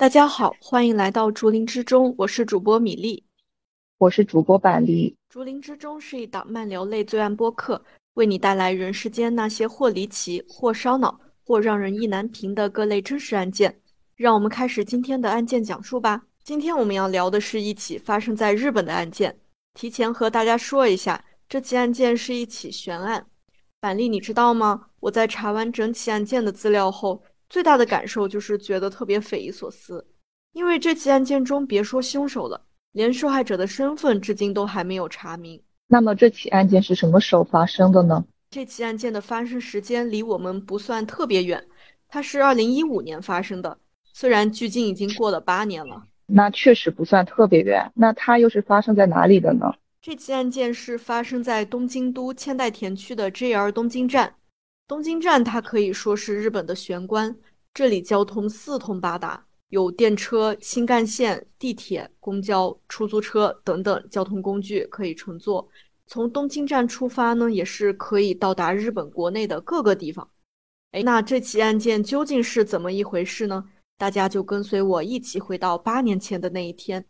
[0.00, 3.22] 大家好，欢迎来到竹林之中，我是主播米粒，
[3.98, 5.14] 我是主播板栗。
[5.28, 7.84] 竹林之中是一档漫流类罪案播客，
[8.14, 13.78] 为你带来人世间那些或离奇、或烧脑、或让人意难平的各类真实案件。
[14.16, 16.22] 让我们开始今天的案件讲述吧。
[16.42, 19.38] 今天我们要聊的是一起发生在日本的案件。
[19.74, 23.26] 提前和大家说一下，这起案件是一起悬案。
[23.80, 24.86] 板栗，你知道吗？
[25.00, 27.22] 我在查完整起案件的资料后。
[27.50, 30.06] 最大的感受就是觉得特别匪夷所思，
[30.52, 35.60] 因为这起案件中，别说凶手了，连受害者的身份至今都还没有查明。
[35.88, 38.24] 那么这起案件是什么时候发生的呢？
[38.50, 41.62] 这起案件的发生时间离我们不算特别远，
[42.08, 43.76] 它是二零一五年发生的，
[44.12, 46.04] 虽然距今已经过了八年了。
[46.26, 47.90] 那确实不算特别远。
[47.94, 49.74] 那它又是发生在哪里的呢？
[50.00, 54.32] 这起案件是发生在东京都千代田区的 JR 东京站。
[54.90, 57.38] 东京站它可以说是日本的玄关，
[57.72, 65.68] 这里交通四通八达，有电车、新干线、地铁、公交、出租车等等交通工具可以乘坐。
[66.08, 70.28] 从东京站出发呢，也是可以到达日本国内的各个地方。
[70.90, 73.64] 哎，那这起案件究竟是怎么一回事呢？
[73.96, 77.06] 大家就跟随我一起回到八年前的那一天，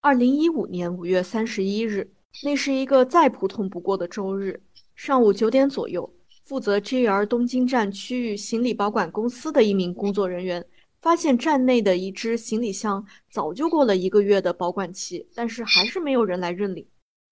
[0.00, 4.60] 二零一五年五月三十一日，那是一个再普通不过的周日，
[4.96, 6.12] 上午九点左右。
[6.50, 10.66] 负责 JR 东京站区域行李保管公司的一名工作人员
[11.00, 16.84] 发现站内的一只行李箱早就过了一个月的保管期，但是还是没有人来认领。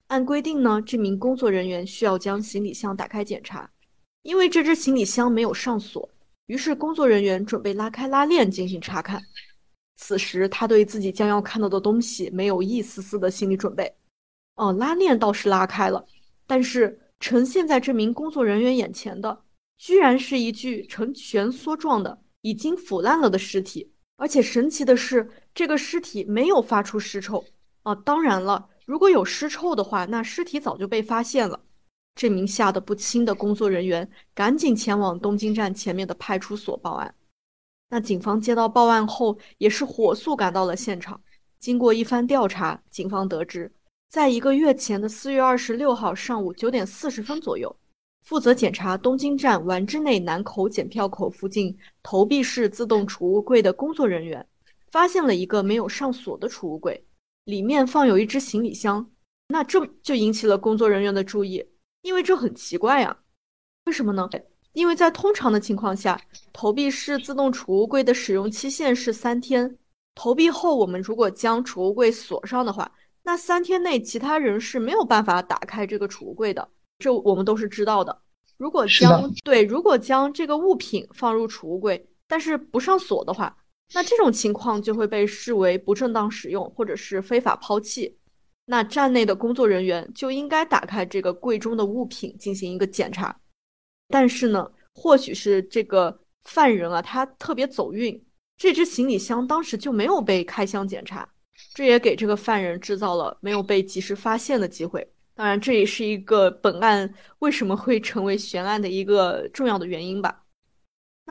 [0.07, 3.69] 按规定呢，这名工作人员需要将行李箱打开检查，
[4.23, 6.09] 因为这只行李箱没有上锁，
[6.47, 9.21] 于是工作人员准备拉开拉链进行查看。
[9.97, 13.93] 此时他对自己将要看到的东西没有一丝丝的心理准备。
[14.55, 16.07] 哦，拉链倒是拉开了，
[16.47, 16.97] 但是。
[17.21, 19.45] 呈现在这名工作人员眼前的，
[19.77, 27.45] 居然是一具呈蜷缩状的、已经腐烂了的尸体，而且神奇的是，这个尸体没有发出尸臭
[27.83, 27.95] 啊！
[27.95, 31.61] 当然了，如果有尸臭的话，那尸体早就被发现了。
[32.15, 37.15] 这名吓得不轻的工作人员赶紧前往东京站前面的派出所报案。
[37.91, 41.21] 那警方接到报案后，也是火速赶到了现场。
[41.59, 43.73] 经过一番调查，警方得知。
[44.09, 47.77] 在一个月前的四月二十六号上午九点四十分左右，
[48.23, 54.47] 负责检查东京站丸之内南口检票口附近投币式自动储物柜的工作人员，
[54.91, 57.05] 发现了一个没有上锁的储物柜，
[57.45, 59.11] 里面放有一只行李箱。
[59.49, 61.63] 那这就引起了工作人员的注意，
[62.01, 63.15] 因为这很奇怪呀。
[63.85, 64.27] 为什么呢？
[64.73, 66.19] 因为在通常的情况下，
[66.55, 69.77] 投币式自动储物柜的使用期限是三天，
[70.15, 72.91] 投币后我们如果将储物柜锁上的话。
[73.29, 76.67] 那三天内，其他人是没有办法打开这个储物柜的，
[76.99, 78.23] 这我们都是知道的。
[78.57, 83.55] 如果将对，如果将这个物品放入储物柜，但是不上锁的话，
[83.93, 88.17] 那这种情况就会被视为不正当使用或者是非法抛弃。
[88.65, 93.39] 那站内的工作人员就应该打开这个柜中的物品进行一个检查。
[94.09, 98.25] 但是呢，或许是这个犯人啊，他特别走运，
[98.57, 101.29] 这只行李箱当时就没有被开箱检查。
[101.75, 105.07] 这也给这个犯人制造了没有被及时发现的机会。
[105.35, 110.45] 当然，这也是一个本案为什么会成为悬案的一个重要的原因吧。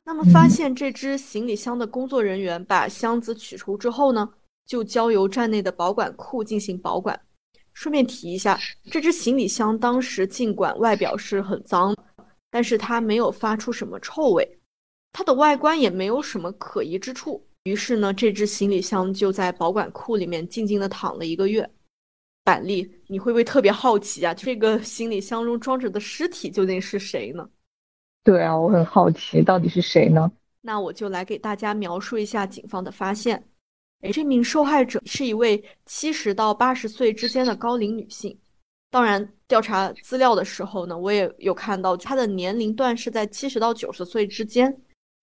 [0.05, 4.29] 那么，发现这只行李箱的工作人员把箱子取出之后呢，
[4.65, 7.19] 就交由站内的保管库进行保管。
[7.73, 8.59] 顺便提一下，
[8.89, 11.95] 这只行李箱当时尽管外表是很脏，
[12.49, 14.59] 但是它没有发出什么臭味，
[15.11, 17.46] 它的外观也没有什么可疑之处。
[17.67, 21.69] 于是呢，这只行李箱就在保管库里面静静的躺了一个月。
[22.45, 24.33] 板栗，你会不会特别好奇啊？
[24.33, 27.45] 这个行李箱中装着的尸体究竟是谁呢？
[28.23, 30.31] 对啊，我很好奇，到底是谁呢？
[30.61, 33.43] 那我就来给大家描述一下警方的发现。
[34.01, 38.37] 哎，这名受害者是一位七十到八十岁之间的高龄女性。
[38.89, 44.73] 当然，调查资料的时候呢，我也有看到她的年龄段是在七十到九十岁之间。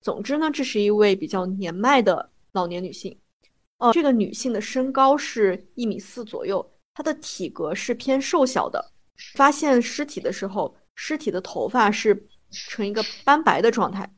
[0.02, 2.30] 总之呢，这是一位比较年迈的。
[2.54, 3.16] 老年女性，
[3.78, 6.64] 哦，这个女性的身高是一米四左右，
[6.94, 8.92] 她的体格是偏瘦小的。
[9.34, 14.08] 发现尸体的时候，尸体的头发是呈一个斑白的状态，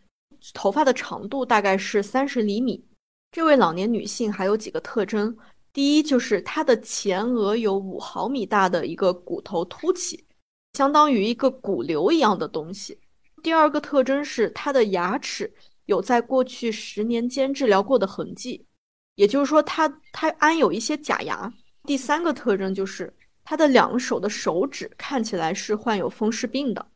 [0.52, 2.84] 头发的长度大概是三十厘米。
[3.32, 5.34] 这位老年女性还有几个特征，
[5.72, 10.26] 第一就是她的前额有五毫米大的一个骨头凸起，
[10.74, 12.98] 相当于一个骨瘤一样的东西。
[13.42, 15.50] 第二个特征是她的牙齿。
[15.86, 18.66] 有在过去十年间治疗过的痕迹，
[19.14, 21.52] 也就是说，他他安有一些假牙。
[21.84, 23.12] 第三个特征就是
[23.44, 26.86] 他的两手的手指看起来是患有风湿病的。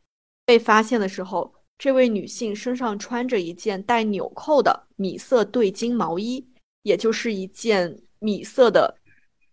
[0.45, 6.45] 被发现的时候，这位女性身上穿着一件带纽扣的米色对襟毛衣，
[6.83, 8.93] 也就是一件米色的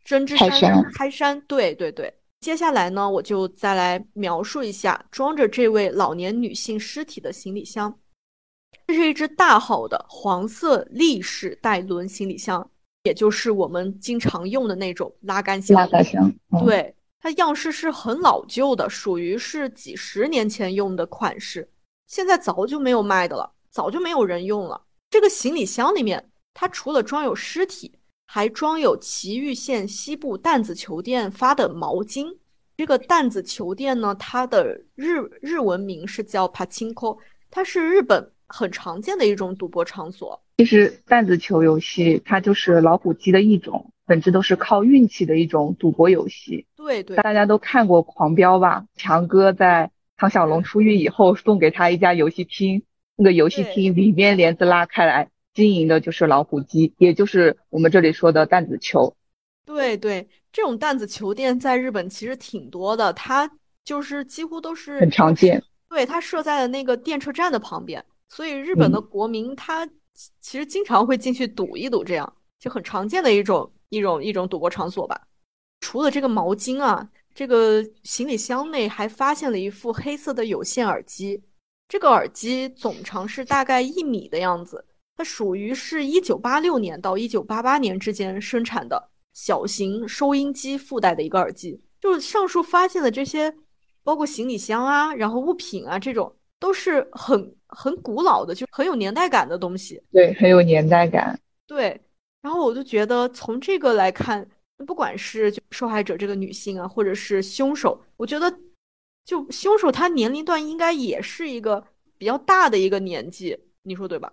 [0.04, 0.92] 针织开衫。
[0.94, 2.12] 开衫，对对对。
[2.40, 7.95] 接下来呢，我就再来描述一下装着这位老年女性尸体的行李箱。
[8.88, 12.68] 这是一只大号的黄色立式带轮行李箱，
[13.04, 15.75] 也就是我们经常用的那种拉杆箱。
[15.75, 16.34] 拉杆箱，
[16.66, 21.69] 对，它样式是很老旧的，属于是几十年前用的款式，
[22.07, 24.81] 现在早就没有卖的了，早就没有人用了。
[25.10, 27.92] 这个行李箱里面，它除了装有尸体，
[28.25, 32.33] 还装有岐玉县西部担子球店发的毛巾。
[32.78, 37.18] 这个担子球店呢，它的日日文名是叫 Pachinko，
[37.50, 40.41] 它是日本很常见的一种赌博场所。
[40.57, 46.65] 其实弹子球游戏它就是老虎机的一种，本质都是靠运气的一种赌博游戏。
[46.75, 48.85] 对对，大家都看过《狂飙》吧？
[48.95, 52.83] 强哥在唐小龙出狱以后送给他一家游戏厅，
[53.15, 55.29] 那个游戏厅里面帘子拉开来。
[55.53, 59.15] 经营的就是老虎机，也就是我们这里说的弹子球。
[59.65, 63.49] 对对，这种弹子球店在日本其实挺多的，它
[63.83, 65.63] 就是几乎都是很常见。
[65.89, 69.88] 对，它设在了那个电车站的旁边，所以日本的国民他
[70.41, 75.27] 其实经常会进去赌一赌，这样就很常见的一种一种一种赌博场所吧。
[75.79, 81.44] 除了这个毛巾啊，这个行李箱内还发现了一副黑色的有线耳机，
[81.88, 84.83] 这个耳机总长是大概一米的样子。
[85.15, 91.81] 它属于是一九八六年到一九八八年之间生产的小型收音机附带的一个耳机。
[92.00, 93.56] 就是上述发现的这些，
[94.03, 100.01] 包括行李箱啊，然后物品啊，这种都是很很古老的，就很有年代感的东西。
[100.12, 101.39] 对，很有年代感。
[101.65, 102.00] 对，
[102.42, 104.48] 然后我就觉得从这个来看，
[104.86, 108.51] 不管是受害者这个女性啊，或者是凶手，我觉得
[109.25, 111.83] 就凶手他年龄段应该也是一个
[112.18, 114.31] 比较大的一个年纪，你说对吧？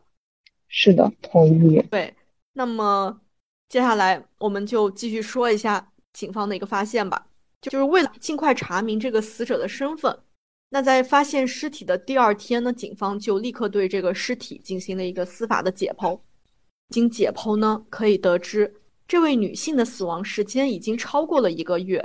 [0.69, 1.83] 是的，同意。
[1.91, 2.15] 对，
[2.53, 3.21] 那么
[3.69, 7.27] 接下来我们就继续说一下警方的一个发现吧。
[7.61, 10.17] 就是为了尽快查明这个死者的身份，
[10.75, 16.19] 那在发现尸体的第二天呢，警方就立刻对这个尸体进行了一个司法的解剖。
[16.89, 18.75] 经解剖呢，可以得知
[19.07, 22.05] 这位女性的死亡时间已经超过了一个月，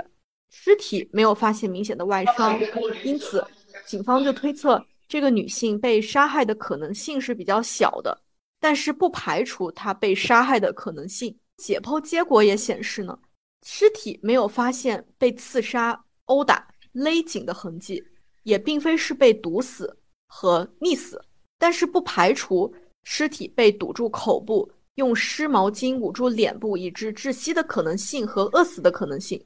[0.52, 2.56] 尸体没有发现明显的外伤，
[3.02, 3.44] 因此
[3.84, 8.16] 警方就推测这个女性被杀害的可能性是比较小的。
[8.60, 11.36] 但是不排除她被杀害的可能性。
[11.56, 13.18] 解剖结果也显示呢，
[13.66, 18.00] 尸体没有发现被刺杀、殴打、勒紧的痕迹，
[18.42, 19.96] 也并非是被毒死
[20.26, 21.22] 和溺死。
[21.58, 29.44] 但是不排除尸体被堵住口部、用湿毛巾捂住脸部以致窒息的可能性和饿死的可能性，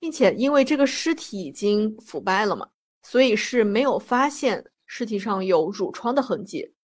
[0.00, 2.68] 并且因为这个尸体已经腐败了嘛，
[3.02, 6.74] 所以是没有发现尸体上有褥疮的痕迹。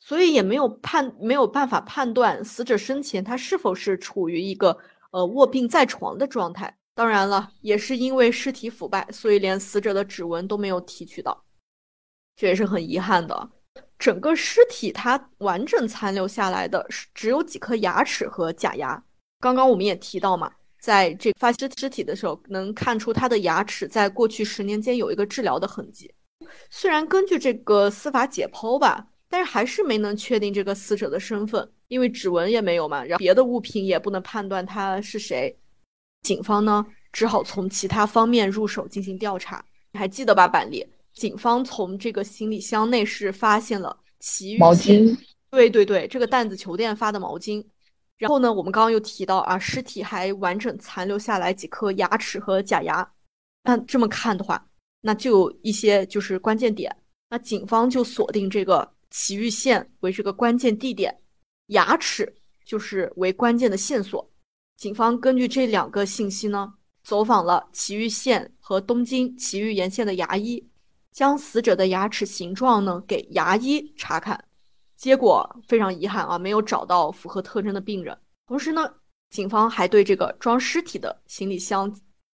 [0.00, 4.76] 所以也没有判没有办法判断死者生前他是否是处于一个
[5.12, 6.74] 呃卧病在床的状态。
[6.94, 11.44] 当然了，也是因为尸体腐败，所以连死者的指纹都没有提取到，
[12.36, 13.50] 这也是很遗憾的。
[13.98, 19.02] 整个尸体它完整残留下来的是只有几颗牙齿和假牙。
[19.40, 26.12] 刚刚我们也提到嘛，在这发现尸体的时候，能看出他的牙齿在过去十年间有一个治疗的痕迹。
[26.70, 29.08] 虽然根据这个司法解剖吧。
[29.26, 35.58] 但是还是没能确定这个死者的身份，因为指纹也没有嘛，然后别的物品也不能判断他是谁。
[36.24, 39.64] 警方呢，只好从其他方面入手进行调查。
[39.92, 40.84] 你还记得吧，板栗？
[41.12, 45.16] 警方从这个行李箱内是发现了奇遇毛巾，
[45.50, 47.64] 对对对，这个担子球店发的毛巾。
[48.18, 53.08] 然后呢，我们刚刚又提到啊，尸体还完整残留下来几颗牙齿和假牙。
[53.62, 54.66] 那这么看的话，
[55.00, 56.94] 那就有一些就是关键点。
[57.30, 58.92] 那警方就锁定这个。
[59.10, 61.16] 奇玉县为这个关键地点，
[61.68, 64.28] 牙齿就是为关键的线索。
[64.76, 70.68] 警方根据这两个信息呢，走访了埼玉县和东京埼玉沿线的牙医，
[71.12, 74.44] 将死者的牙齿形状呢给牙医查看，
[74.96, 78.16] 结果非常遗憾啊，没有找到符合特征的病人。
[78.46, 78.92] 同时呢，
[79.30, 81.90] 警方还对这个装尸体的行李箱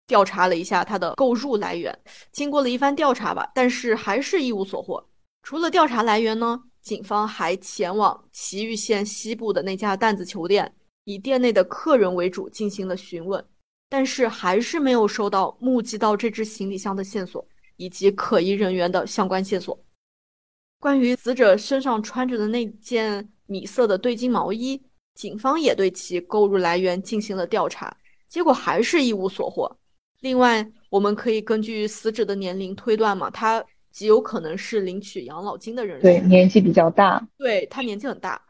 [0.06, 1.98] 调查了一下它的购入来源，
[2.32, 5.04] 经过了一番调查吧，但是还是一无所获。
[5.42, 10.76] 除了调查来源呢，警方还前往埼玉县西部的那家弹子球店，
[11.06, 13.44] 以店内的客人为主进行了询问，
[13.88, 17.48] 但是还是没有收到目击到这只行李箱的线索
[17.78, 19.82] 以及可疑人员的相关线索。
[20.80, 24.80] 关于死者身上穿着的那件米色的对襟毛衣，
[25.14, 27.96] 警方也对其购入来源进行了调查，
[28.28, 29.74] 结果还是一无所获。
[30.20, 33.66] 另外，我们可以根据死者的年龄推断嘛，他。
[33.92, 38.46] 极有可能是领取养老金的人，对，年纪比较大，对他年纪很大。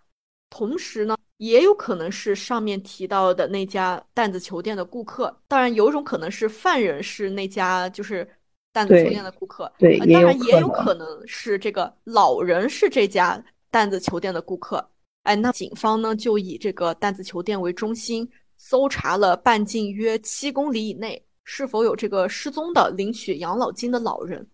[0.49, 5.35] 同时呢，也有可能是上面提到的那家担子球店的顾客。
[5.47, 8.27] 当然，有一种可能是犯人是那家就是
[8.71, 9.71] 担子球店的顾客。
[9.77, 14.89] 对，当然也有可能是这个老人是这家担子球店的顾客。
[15.23, 24.47] 哎，那警方呢就以这个担子球店为中心，搜查了半径约七公里以内是否有这个失踪的领取养老金的老人。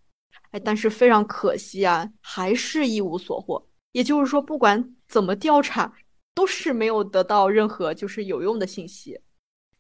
[0.52, 3.64] 哎，但是非常可惜啊，还是一无所获。
[3.92, 5.94] 也就是说，不管怎么调查，
[6.34, 9.20] 都是没有得到任何就是有用的信息，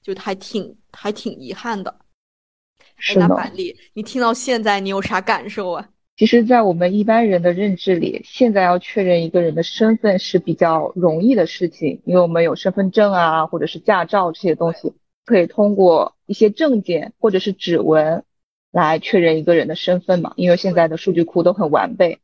[0.01, 1.99] 就还挺还挺遗憾的。
[2.97, 3.27] 是的。
[3.27, 5.89] 那板栗，你听到现在你有啥感受啊？
[6.17, 14.93] 其实，在我们一般人的认知里，现在要确认一个人的身份是比较容易的事情，因为我们有身份证啊，或者是驾照这些东西，
[15.25, 18.23] 可以通过一些证件或者是指纹。
[18.73, 20.31] 来确认一个人的身份嘛？
[20.37, 22.19] 因为现在的数据库都很完备，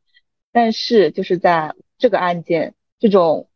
[0.50, 3.47] 但是就是在这个案件，这种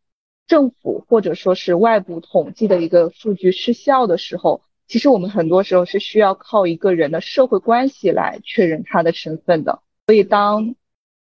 [0.46, 9.82] 政府或者说是外部统计的一个数据失效的时候，其实我们很多时候是需要靠一个人的社会关系来确认他的身份的。
[10.06, 10.74] 所以，当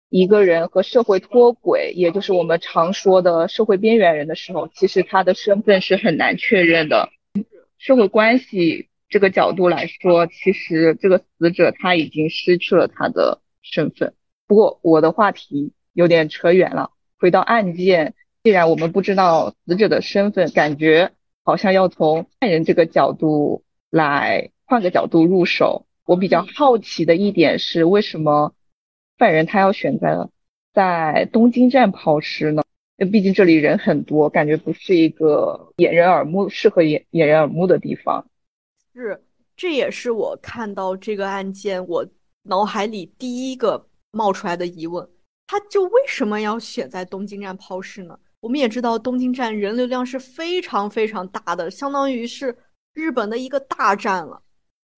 [0.08, 7.10] 一个人和社会脱轨，也就是我们常说的社会边缘人的时候，其实他的身份是很难确认的。
[7.78, 8.88] 社会关系。
[9.08, 14.14] 这个角度来说，其实这个死者他已经失去了他的身份。
[14.46, 21.12] 不过我的话题有点扯远了，回到案件，既然我们不知道死者的身份，感觉
[21.44, 25.86] 好像要从犯人这个角度来换个角度入手。
[26.04, 28.52] 我比较好奇的一点是，为什么
[29.16, 30.30] 犯人他要选择
[30.74, 32.64] 在东京站抛尸呢？
[32.98, 38.26] 因为毕竟这里人很多，感觉不是一个掩人耳目、适合掩掩人耳目的地方。
[38.92, 39.22] 是，
[39.56, 42.04] 这也是我看到这个案件，我
[42.42, 45.08] 脑海里第一个冒出来的疑问。
[45.46, 48.18] 他就为什么要选在东京站抛尸呢？
[48.42, 52.54] 我们也知道东京站人流量是非常非常大的，相当于是
[52.92, 54.42] 日本的一个大站了。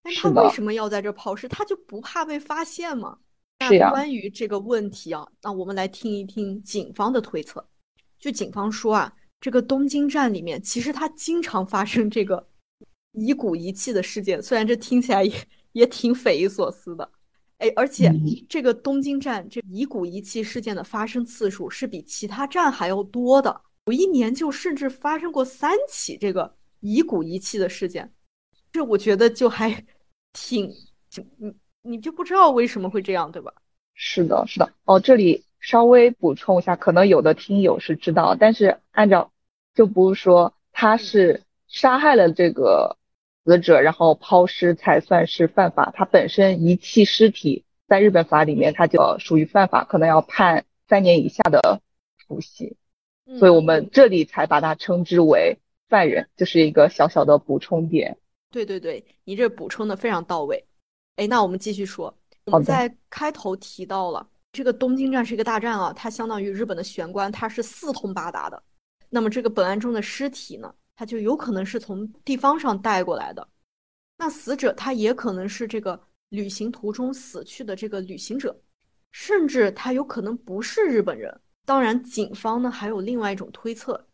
[0.02, 1.46] 但他为什么要在这抛尸？
[1.46, 3.18] 他就不怕被发现吗？
[3.60, 7.62] 那关于这个问题啊，那我们来听一听警方的推测。
[8.18, 12.48] 就警方说啊，这个东京站里面其实它经常发生这个。
[13.16, 15.32] 遗骨遗弃的事件，虽然这听起来也
[15.70, 17.08] 也挺匪夷所思的，
[17.58, 18.12] 哎，而且
[18.48, 28.12] 这个东京站这遗骨遗弃事件的发生次数是比其他站还要多的，有一年就甚至发生过三起这个遗骨遗弃的事件，
[28.72, 29.70] 这我觉得就还
[30.32, 30.68] 挺，
[31.38, 33.52] 你你就不知道为什么会这样，对吧？
[33.94, 39.30] 是的，是的，哦，这里稍微补充一下，可能有的听友是知道，但是按照
[39.74, 42.96] 就不是说他是杀害了这个。
[43.44, 51.80] 死者然后抛尸才算是犯法，他本身遗弃尸体，在日本法里面他就属于犯法，可能要判三年以下的
[52.26, 52.74] 徒刑，
[53.38, 55.58] 所以我们这里才把它称之为
[55.88, 58.16] 犯人，就是一个小小的补充点。
[58.50, 60.64] 对对对，你这补充的非常到位。
[61.16, 68.62] 哎，那我们继续说，我们在开头提到了这个东京站是一个大站啊，它相当于日本的玄关，它是四通八达的。
[69.10, 70.74] 那么这个本案中的尸体呢？
[70.96, 73.46] 他就有可能是从地方上带过来的，
[74.16, 78.56] 那死者他也可能是这个旅行途中死去的这个旅行者，
[79.10, 81.40] 甚至他有可能不是日本人。
[81.64, 84.06] 当然，警方呢还有另外一种推测，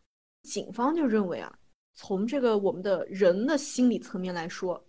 [0.43, 1.53] 警方就认为啊，
[1.93, 4.83] 从这个我们的人的心理层面来说，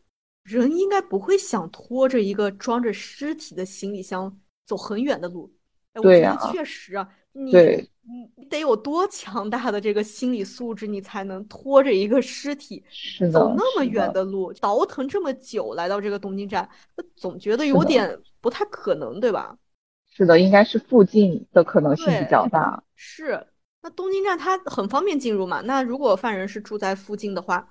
[0.44, 5.52] 人应该不会想拖着一个装着尸体的行李箱走很远的路。
[5.92, 7.52] 哎，我觉得确实啊，你。
[8.36, 12.82] 你得有多强大的这个心理素质，你才能拖着一个尸体
[13.32, 16.68] 走那么远的路，倒腾这么久来到这个东京站？
[16.96, 19.56] 那总觉得有点不太可能，对吧？
[20.10, 22.82] 是的，应该是附近的可能性比较大。
[22.96, 23.46] 是，
[23.80, 25.60] 那东京站它很方便进入嘛？
[25.62, 27.66] 那如果犯人是住在附近的话，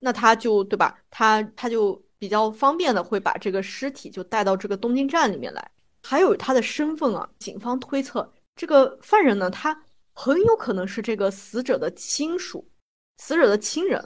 [0.00, 0.98] 那他就对吧？
[1.10, 5.70] 他他就比较方便的会把这个尸体就带到这个东京站里面来。
[6.02, 8.30] 还有他的身份啊，警方推测。
[8.56, 12.66] 这个犯人呢，他很有可能是这个死者的亲属，
[13.18, 14.02] 死者的亲人。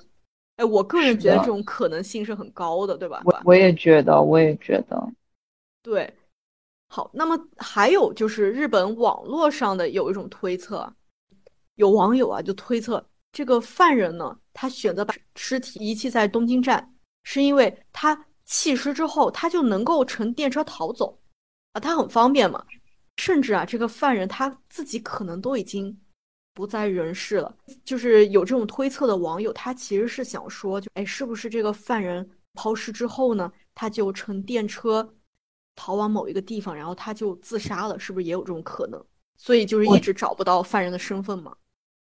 [0.57, 3.23] 哎，我个人觉得这种可能性是很高的，对吧？
[3.25, 5.13] 我我也觉得，我也觉得。
[5.83, 6.13] 对，
[6.89, 10.93] 好，那么还有就是日本网络上的有一种推测，
[11.77, 21.17] 有网友啊就推测这个犯人呢，他选择把尸体遗弃在东京站，是因为他弃尸之后，他就能够乘电车逃走
[21.75, 22.65] 啊，他很方便嘛。
[23.19, 25.95] 甚至啊，这个犯人他自己可能都已经
[26.55, 27.55] 不在人世了。
[27.85, 35.15] 就是有这种推测的网友，他其实是想说，就哎，是不是这个犯人抛尸之后呢，他就乘电车
[35.75, 37.99] 逃往某一个地方，然后他就自杀了？
[37.99, 39.05] 是不是也有这种可能？
[39.37, 41.55] 所以就是一直找不到犯人的身份嘛？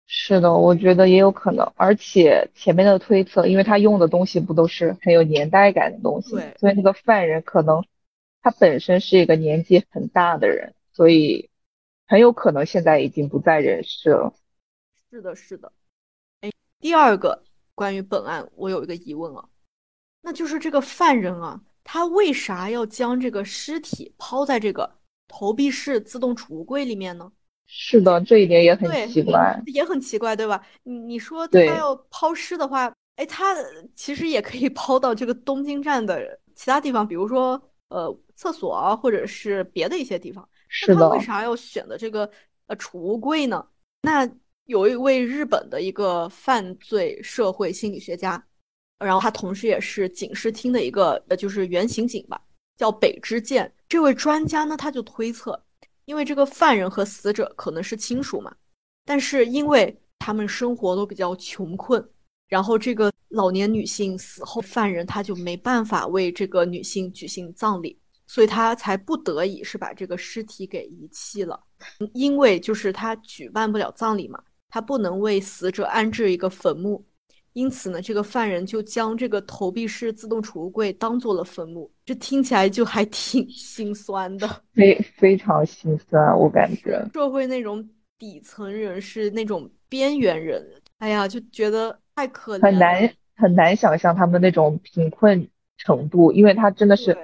[0.06, 7.82] 是的，我觉得也有可能，而且前面的推测，因为他用的东西不都是很有年代感的东西，对，所以那个犯人可能
[8.42, 11.50] 他本身是一个年纪很大的人，所以
[12.06, 14.32] 很有可能现在已经不在人世了。
[15.10, 15.70] 是的，是的。
[16.40, 17.42] 哎，第二个
[17.74, 19.44] 关于本案，我有一个疑问啊，
[20.22, 24.98] 那就是这个犯人啊，他为啥要将这个尸体抛在这个
[25.28, 27.30] 投币式自动储物柜里面呢？
[27.66, 30.64] 是的，这一点也很奇怪，也很奇怪，对吧？
[30.84, 33.56] 你你说他要抛尸的话，哎，他
[33.94, 40.46] 其实也可以抛到这个东京站的其他地方，比如说呃厕所啊，或者是别的一些地方。
[40.74, 41.08] 是的。
[41.10, 42.28] 为啥要选的这个
[42.66, 43.64] 呃储物柜呢？
[44.02, 44.28] 那
[44.64, 48.44] 有一位日本的一个犯罪社会心理学家，
[48.98, 52.40] 然后他同时也是警视厅的一个呃就是原刑警吧，
[52.76, 53.72] 叫北之健。
[53.88, 55.58] 这位专家呢，他就推测。
[56.06, 58.54] 因为这个犯人和死者可能是亲属嘛，
[59.06, 62.06] 但是因为他们生活都比较穷困，
[62.46, 67.98] 然后这个老年女性死后，犯人他就没办法为这个女性举行葬礼，
[68.34, 71.60] 所以他才不得已是把这个尸体给遗弃了。
[72.14, 77.06] 因为就是他举办不了葬礼嘛，他不能为死者安置一个坟墓。
[77.52, 87.88] 因此呢，这个犯人就将这个投币式自动储物柜当做了坟墓，这听起来就还挺 心酸的，非非常心酸，我感觉社会那种
[88.18, 90.60] 底层人士那种边缘人，
[90.98, 95.48] 哎呀，就觉得太可怜，很难很难想象他们那种贫困
[95.78, 97.16] 程度，因为他真的是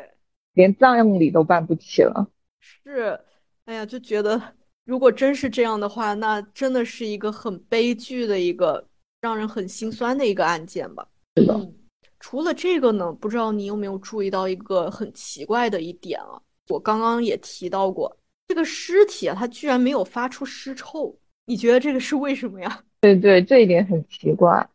[0.55, 2.29] 连葬礼都办不起了。
[2.61, 3.19] 是，
[3.65, 4.41] 哎呀，就觉得
[4.85, 8.87] 如果真是这样的话，那真的是一个很悲剧的一个。
[9.23, 11.07] 让人很心酸的一个案件吧。
[11.37, 11.73] 是的，
[12.21, 16.41] 除了这个呢，不知道你有没有注意到一个很奇怪的一点啊？
[16.69, 18.17] 我刚刚也提到过，
[18.49, 21.15] 这个尸体啊，它居然没有发出尸臭。
[21.45, 22.83] 你觉得这个是为什么呀？
[23.03, 24.67] 对对，这一点很奇怪。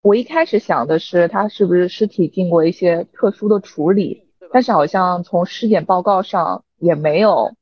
[0.00, 4.23] 我一开始想的是，它是不是尸体经过一些特殊的处理？
[4.54, 7.52] 但是好像从尸检报告上也没有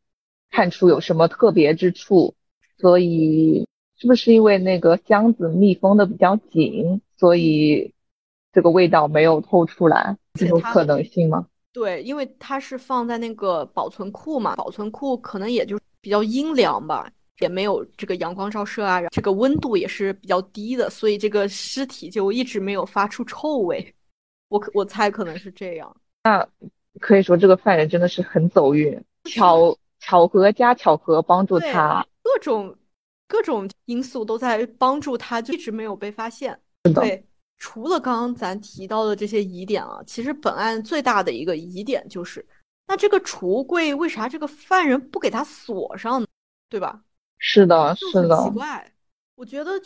[0.51, 2.35] 看出有什么特别之处，
[2.77, 3.67] 所以。
[3.97, 7.95] 是不是因为那个箱子密封的比较紧，所以
[8.53, 10.17] 这个味道没有透出来？
[10.35, 11.47] 这种可能性吗？
[11.73, 23.95] 对，因为它是放在那个保存库嘛，保存库可能也就比较阴凉吧，也没有这个阳光照射啊，这个温度也是比较低的，所以这个尸体就一直没有发出臭味。
[24.49, 25.97] 我我猜可能是这样。
[26.25, 26.45] 那
[27.01, 32.77] 可以说这个犯人真的是很走运， 巧巧合加巧合帮助他各种。
[33.29, 36.61] 各种因素都在帮助他，就一直没有被发现。
[36.95, 37.27] 对，
[37.57, 42.47] 除了刚刚咱提到的这些疑点啊，其实本案最大的一个疑点就是，
[42.87, 46.27] 那这个储物柜为啥这个犯人不给他锁上呢？
[46.69, 47.01] 对吧？
[47.39, 48.37] 是的，是的。
[48.45, 48.93] 奇怪，
[49.35, 49.81] 我觉得，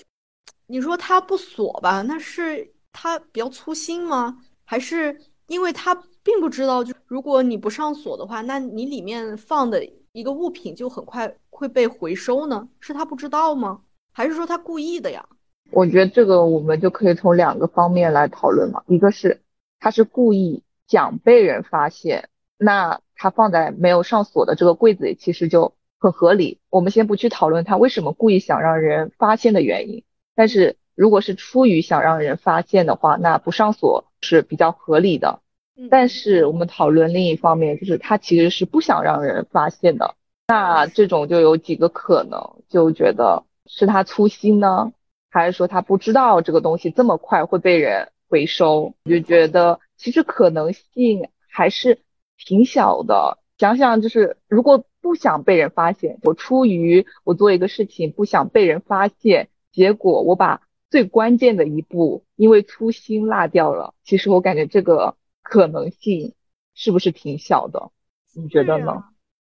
[0.67, 4.43] 你说他不锁吧，那是他比较粗心吗？
[4.65, 5.17] 还是
[5.47, 5.95] 因为他
[6.27, 9.81] 并不知道，就如果你不上锁的话，那你里面放的。
[10.13, 12.67] 一个物品就很快会被回收呢？
[12.81, 13.83] 是他不知道吗？
[14.15, 15.29] 还是说他故意的呀？
[15.71, 18.83] 我觉得这个我们就可以从两个方面来讨论嘛。
[18.87, 19.43] 一个是
[19.79, 26.61] 他是故意想被人发现，那他放在没有上锁的这个柜子里，其实就很合理。
[26.71, 30.03] 我们先不去讨论他为什么故意想让人发现的原因，
[30.35, 35.41] 但是如果是出于想让人发现的话，那不上锁是比较合理的。
[35.91, 40.15] 但是我们讨论另一方面，就是他其实是不想让人发现的。
[40.49, 44.93] 那这种就有几个可能，就觉得是他粗心呢，
[45.31, 48.95] 还是说他不知道这个东西这么快会被人回收？
[49.05, 52.01] 就觉得其实可能性还是
[52.39, 53.39] 挺小的。
[53.59, 63.93] 想想就是，如果不想被人发现，我出于我做一个事情不想被人发现，结果我把最关键的一步因为粗心落掉了。
[64.05, 65.17] 其实我感觉这个。
[65.49, 66.35] 可能性
[66.75, 67.93] 是不是挺小的？
[68.33, 68.93] 你觉得呢？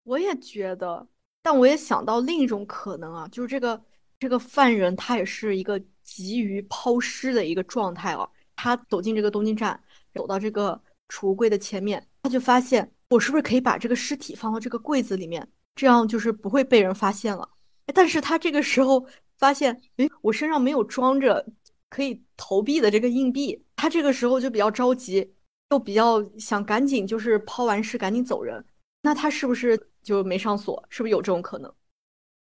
[0.04, 1.04] 我也觉得，
[1.42, 3.82] 但我也想到另一种可能啊，就是这个
[4.16, 8.28] 这个犯人他也是一个急于抛尸的一个状态啊。
[8.54, 9.78] 他走进这个东京站，
[10.14, 17.48] 走到这个储物柜的前面，他就发现我是不是可以把这个尸体放到这个柜子里面，这样就是不会被人发现了。
[17.92, 19.04] 但是他这个时候
[19.36, 21.44] 发现，诶，我身上没有装着
[21.88, 25.34] 可以投币的这个硬币，他这个时候就比较着急。
[25.70, 28.64] 又比较想赶紧就是抛完尸赶紧走人，
[29.02, 30.82] 那他是不是就没上锁？
[30.88, 31.72] 是不是有这种可能？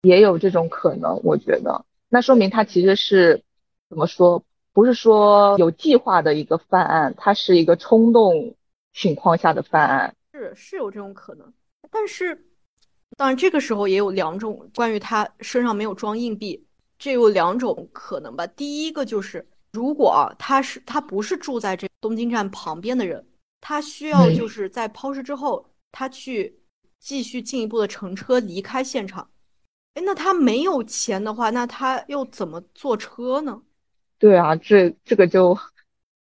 [0.02, 3.42] 也有这种可能，我觉得那说明他其实是
[3.88, 4.44] 怎么说？
[4.72, 8.54] 不是说有计划的一个犯案，他是一个冲动
[8.92, 10.14] 情况下的犯案。
[10.32, 11.52] 是是有这种可能，
[11.90, 12.44] 但是
[13.16, 16.66] 当然这个时候也有两种关于他身上没有装硬币
[16.98, 18.44] 这有两种可能吧。
[18.48, 23.26] 第一个就是，如果他是他不是住在这东京站旁边的人，
[23.62, 26.54] 他需要就是在抛尸之后，他去
[27.00, 29.26] 继续进一步的乘车离开现场。
[29.94, 33.62] 哎，那他没有钱的话，那他又怎么坐车呢？
[34.18, 35.58] 对啊，这这个就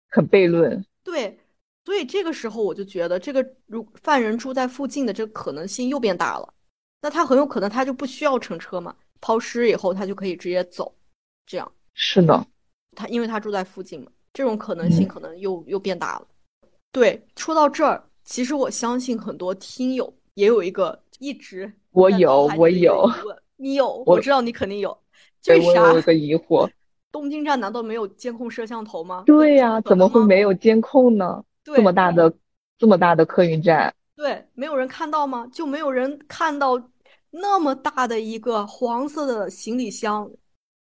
[0.08, 0.82] 很悖论。
[1.04, 1.38] 对，
[1.84, 6.54] 所以这个时候我就觉得，这个如犯人住在附近的这个可能性又变大了。
[7.02, 10.96] 那他很有可能他就不需要乘车嘛，抛尸以后他就可以直接走，
[11.44, 11.70] 这样。
[11.92, 12.46] 是的，
[12.92, 16.27] 他因为他住在附近嘛，这种可能性可能又又变大了。
[16.92, 23.11] 对，说到这儿，其实我相信很多听友也有一个一直我有我有。
[23.57, 24.90] 你有，我知道你肯定有。
[25.49, 25.85] 为啥？
[25.85, 26.68] 我有个疑惑，
[27.11, 29.22] 东京站难道没有监控摄像头吗？
[29.25, 31.42] 对呀，怎么会没有监控呢？
[31.64, 32.31] 这么大的，
[32.77, 35.49] 这么大的客运站，对，没有人看到吗？
[35.51, 36.90] 就没有人看到
[37.31, 40.31] 那么大的一个黄色的行李箱，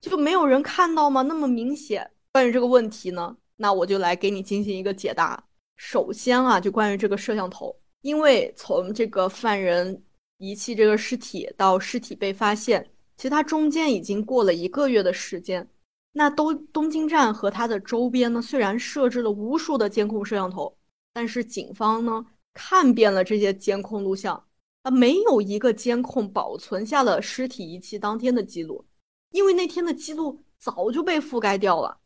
[0.02, 1.22] 就没有人看到吗？
[1.22, 2.10] 那么明显。
[2.36, 5.42] 关于这个问题呢，那我就来给你进行一个解答。
[5.78, 10.04] 首先啊，就关于这个摄像头，因为从这个犯人。
[10.38, 15.66] 遗弃这个尸体到尸体被发现，其实它中间已经过了一个月的时间。
[16.12, 20.78] 那东东京站和它的周边呢，虽然设置了无数的监控摄像头，
[21.14, 24.36] 但是警方呢看遍了这些监控录像，
[24.82, 28.84] 啊，没有一个监控保存下了尸体遗弃当天的记录，
[29.32, 31.98] 因为那天的记录早就被覆盖掉了。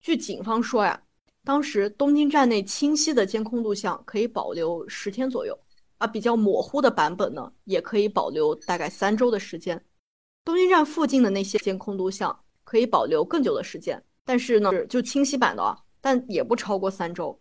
[0.00, 1.00] 据警方说呀，
[1.44, 5.58] 当时东京站内清晰的监控录像可以保留十天左右。
[5.98, 9.84] 啊，比较模糊的版本呢，也可以保留大概三周的时间。
[10.44, 17.36] 东京站附近的那些监控录像可以保留更久的时间，但是呢，就清晰版的啊，但也不超过三周。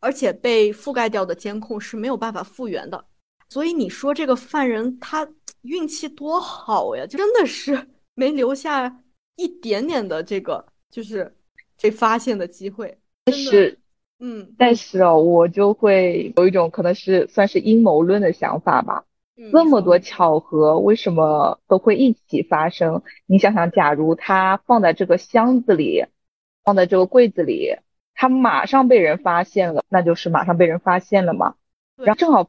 [0.00, 3.02] 而且被覆盖掉的监控是没有办法复原的。
[3.48, 5.26] 所以你说这个犯人他
[5.62, 9.02] 运气多好呀，就真的是 没留下
[9.36, 11.34] 一点点的这个就是
[11.84, 12.96] 被发现的机会。
[13.24, 13.78] 但是。
[14.20, 19.04] 嗯，但是哦，我就会有一种可能是算是阴谋论的想法吧。
[19.52, 23.02] 那么多巧合，为什么都会一起发生？
[23.26, 26.06] 你想想，假如它放在这个箱子里，
[26.62, 27.76] 放在这个柜子里，
[28.14, 31.56] 它马上被人发现了，那就是马上被人发现了嘛。
[31.96, 32.48] 然后正好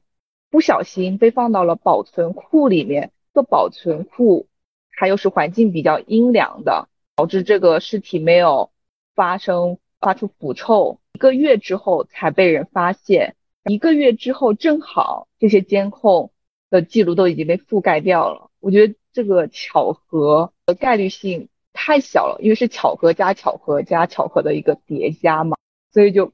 [0.51, 4.47] 不小心被放到了保存库里面，这保存库
[4.93, 8.69] 它又是环境比较阴凉的，导致这个尸体没有
[9.15, 10.99] 发生发出腐臭。
[11.13, 16.31] 一个月之后才被人发现，一个月之后正好这些监控
[16.69, 18.51] 的记录都已经被覆盖掉了。
[18.59, 25.55] 我觉得这个巧合的概率性太小了，因为是巧合加巧合加巧合的一个叠加嘛，
[25.93, 26.33] 所以就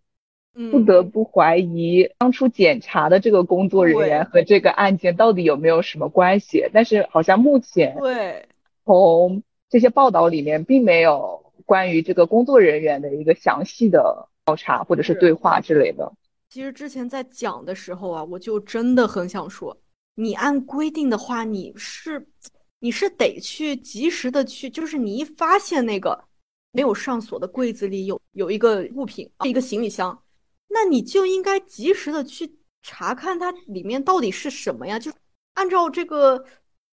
[0.71, 6.69] 不得不怀疑当初检查的这个工作人员和这个案件到底有没有什么关系。
[6.73, 8.47] 但是好像目前对
[8.83, 14.27] 从这些报道里面并没有关于这个工作人员的一个详细的。
[14.43, 16.11] 调查或者是对话之类的。
[16.49, 19.79] 其实之前在讲的时候啊，我就真的很想说，
[20.15, 22.27] 你按规定的话，你是
[22.79, 26.19] 你是得去及时的去，就是你一发现那个
[26.71, 30.19] 没有上锁的柜子里有有一个物品，一个行李箱，
[30.67, 34.97] 那你就应该及时的去查看它里面到底是什么呀？
[34.97, 35.11] 就
[35.53, 36.43] 按照这个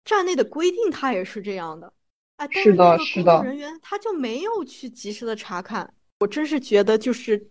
[0.04, 1.90] 站内的规定，它也是这样的。
[2.38, 5.92] 哎，但是那个工作人员他就没有去及时的查看。
[6.20, 7.50] 我真是觉得，就是，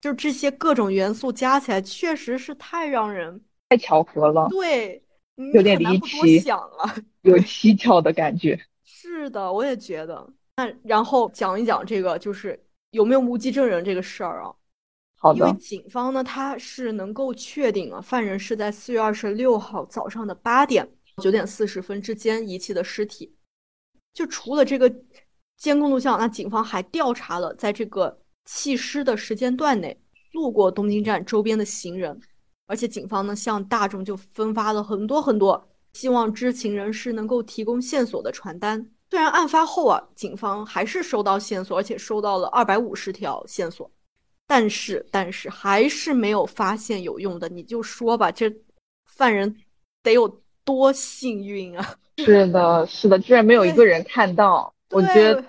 [0.00, 4.48] 就这些各种元素加起来，确实是太让人太巧合了。
[4.48, 5.02] 对，
[5.52, 8.58] 有点离奇，想了，有蹊跷的感觉。
[8.84, 10.26] 是的，我也觉得。
[10.56, 12.58] 那然后讲一讲这个，就是
[12.90, 14.52] 有没有目击证人这个事儿啊？
[15.16, 15.38] 好的。
[15.38, 20.86] 因为警方呢，他是能够确定啊，犯人是在四月二十六号早上的八点
[21.22, 23.34] 九点四十分之间遗弃的尸体。
[24.18, 24.92] 就除了这个。
[25.60, 30.00] 监控录像，那警方还调查了在这个弃尸的时间段内
[30.30, 32.16] 路过东京站周边的行人，
[32.66, 38.88] 而且警方呢向大众就分发了很多很多希望知情人士能够提供线索的传单。
[39.10, 43.90] 虽然案发后啊，警方还是收到线索，而且收到了二百五十条线索，
[44.46, 47.48] 但是但是还是没有发现有用的。
[47.48, 48.48] 你就说吧，这
[49.06, 49.56] 犯人
[50.04, 51.96] 得有多幸运啊！
[52.24, 54.74] 是的，是的，居然没有一个人看到。
[54.90, 55.44] 我觉得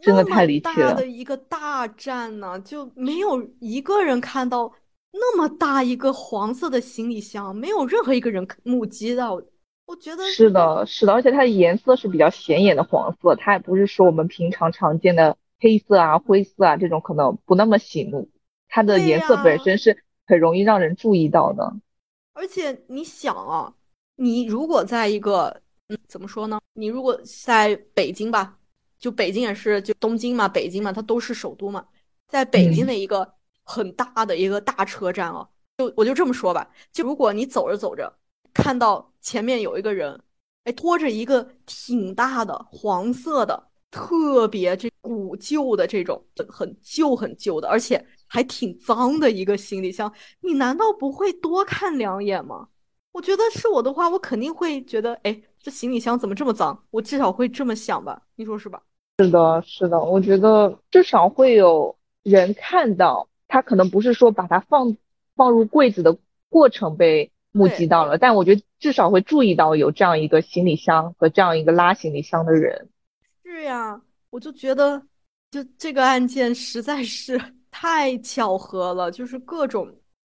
[0.00, 0.92] 真的太离奇了。
[0.92, 4.72] 大的一个大战呢，就没有一个人看到
[5.12, 9.40] 那么大一个黄色的行李箱，没有任何一个人目击到。
[9.86, 18.28] 我觉得是的，是的，而且它的颜色是比较显眼的黄色，它也不是说我们平常常见的黑色啊、灰色啊这种可能不那么醒目，
[18.68, 21.72] 它的颜色本身是很容易让人注意到的。
[22.34, 23.72] 而且你想啊，
[24.16, 26.60] 你如果在一个嗯，怎么说呢？
[26.74, 28.58] 你如果在北京吧。
[28.98, 31.86] 就北京也是，就东京嘛，北京嘛，它都是首都嘛，
[32.28, 33.30] 在北京的一个
[33.62, 35.46] 很大的一个大车站哦，
[35.76, 38.10] 就我就这么说吧，就如果你走着走着，
[38.54, 40.18] 看到前面有一个人，
[40.64, 43.68] 哎，拖着一个挺大的黄色的。
[43.90, 52.68] 特别这古旧的这种很旧很旧的，而且还挺脏的一个行李箱，你难道不会多看两眼吗？
[53.12, 56.80] 我觉得是我的话，我肯定会觉得，哎，这行李箱怎么这么脏？
[56.92, 58.22] 我至少会这么想吧？
[58.36, 58.80] 你说是吧？
[59.18, 64.96] 是的，是的，我觉得至少会有人看到，他可能不是说把它放
[65.34, 66.16] 放入柜子的
[66.48, 72.88] 过程被目击到了，但我觉得至少会注意到有这样一个行李箱和这样一个拉行李箱的人。
[73.42, 74.00] 是呀，
[74.30, 75.02] 我就觉得，
[75.50, 77.36] 就这个案件实在是
[77.72, 79.92] 太巧合了，就是各种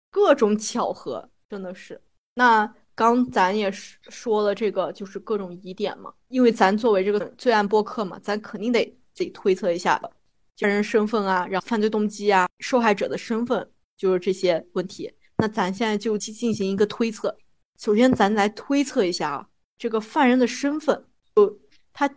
[0.10, 2.02] 各种巧合，真的是。
[2.34, 8.84] 那刚咱也说了这个，就是各种疑点嘛，因为咱作为这个罪案播客嘛，咱肯定得
[9.14, 10.12] 自己推测一下的，
[10.56, 15.14] 家人身份啊，然后犯罪动机啊，受害者的身份，就是这些问题。
[15.38, 17.38] 那咱现在就去进行一个推测。
[17.78, 21.06] 首先，咱来推测一下啊，这个犯人的身份，
[21.36, 21.60] 就
[21.94, 22.10] 他。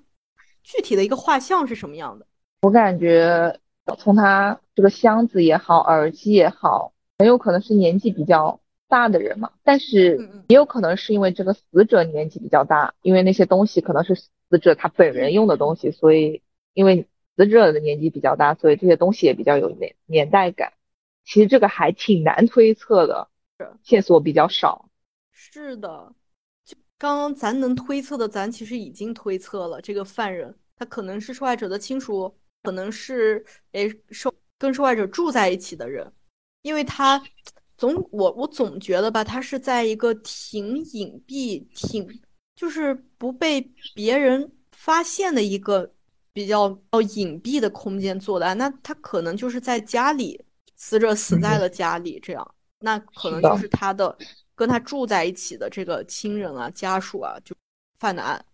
[0.62, 2.26] 具体的一个画像是什么样的？
[2.60, 3.58] 我感觉
[3.98, 8.60] 从他这个箱子也好，耳机也好，很有可能是年纪比较
[8.90, 9.50] 大的人嘛。
[9.64, 16.42] 但是也有可能是因为这个死者年纪比较大，因为那些东西可能是死者他本人用的东西，所以
[16.74, 20.74] 因为死者的年纪比较大，所以这些东西也比较有年年代感。
[21.24, 23.28] 其实这个还挺难推测的，
[23.82, 24.90] 线索比较少。
[25.32, 26.12] 是的。
[26.64, 29.80] 就刚刚咱能推测的，咱其实已经推测了。
[29.80, 36.12] 这个犯人他可能是受害者的亲属，可能是诶受跟受害者住在一起的人，
[36.62, 37.22] 因为他
[37.80, 42.06] 总我我总觉得吧，他是在一个挺隐蔽、挺
[42.54, 43.58] 就是不被
[43.94, 45.90] 别人发现的一个
[46.30, 46.68] 比较
[47.16, 48.58] 隐蔽的空间做的案。
[48.58, 50.38] 那他可能就是在家里，
[50.76, 54.14] 死者死在了家里，这样，那可能就是他的。
[54.54, 57.56] 跟他住在一起的这个亲人啊、家属啊，就
[57.98, 58.44] 犯的案，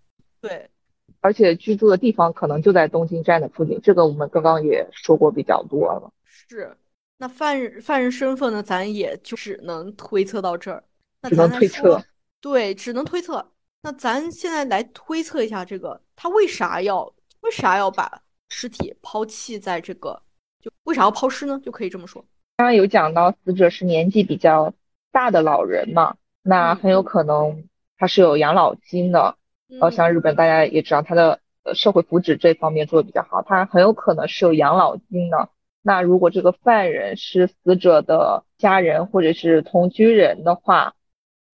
[0.41, 0.71] 对，
[1.19, 6.13] 而且居住的地方可能就在东京站的附近，这个我们刚刚也说过比较多了。
[6.49, 6.77] 是，
[7.19, 10.83] 那犯人犯人身份呢，咱也就只能推测到这儿，
[11.23, 12.03] 只能推测，
[12.41, 13.53] 对，只能推测。
[13.83, 17.05] 那咱现在来推测一下，这个他为啥要
[17.41, 20.23] 为啥要把尸体抛弃在这个，
[20.61, 21.61] 就为啥要抛尸呢？
[21.65, 22.25] 就可以这么说。
[22.57, 24.73] 刚刚有讲到死者是年纪比较。
[25.13, 27.65] 大的老人嘛，那很有可能
[27.97, 29.35] 他是有养老金的，
[29.81, 31.41] 呃，像日本大家也知道他的
[31.73, 35.49] 社会福祉这方面做的比较好，他很有可能是有养老金的。
[35.87, 40.97] 那如果这个犯人是死者的家人或者是同居人的话，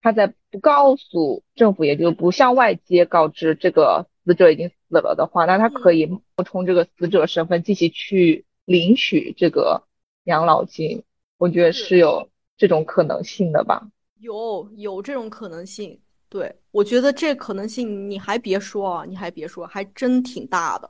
[0.00, 9.84] 他在不告诉政府，也就不向外界告知这个死者已经死了的话，那他可以冒充这个死者身份继续去领取这个
[10.24, 11.04] 养老金。
[11.36, 12.28] 我觉得是有。
[12.58, 13.88] 这种可能性的吧，
[14.20, 20.88] 有有这种可能性，对我觉得这可能性你还别说啊，你还别说，还真挺大的，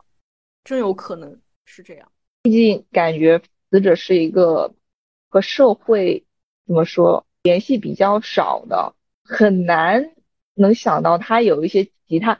[0.65, 2.13] 真有可能是这样。
[2.43, 4.75] 毕竟感觉死者是一个
[5.29, 6.27] 和社会
[6.67, 10.15] 怎么说联系比较少的，很难
[10.55, 12.39] 能想到他有一些其他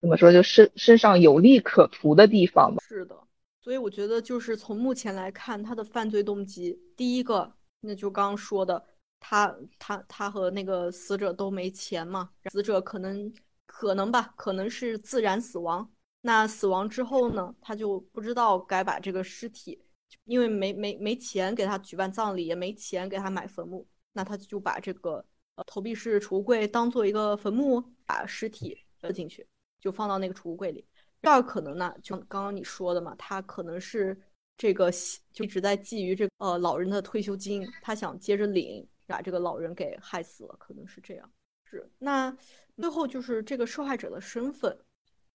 [0.00, 2.82] 怎么说就身身上有利可图的地方吧。
[2.88, 3.16] 是的，
[3.60, 7.52] 所以我觉得就是从目前来看，他的犯罪动机，第一个。
[7.80, 8.84] 那就刚刚说的，
[9.20, 13.32] 他他他和那个死者都没钱嘛，死者可能
[13.64, 15.88] 可能吧，可能是自然死亡。
[16.26, 19.80] 那死亡之后呢，他就不知道该把这个尸体，
[20.24, 29.46] 因为没没没钱给他举办葬礼，也没钱给他买坟墓，那他就把这个呃投币式储物柜当做一个坟墓，把尸体扔进去，
[29.80, 30.84] 就放到那个储物柜里。
[31.22, 34.20] 第二可能呢，就刚刚你说的嘛，他可能是。
[34.58, 34.90] 这个
[35.34, 41.30] 就一直在觊觎这呃老人的退休金，他想接着领，把这个老人给害死了，可能是这样。
[41.66, 42.34] 是那
[42.78, 44.74] 最后就是这个受害者的身份，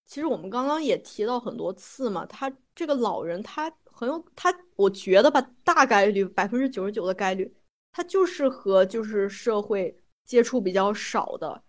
[0.05, 7.53] 其实我们刚刚也提到很多次嘛，他这个老人他很有他，我觉得吧，大概率百分之九十九的概率，
[7.91, 11.61] 他就是和就是社会接触比较少的，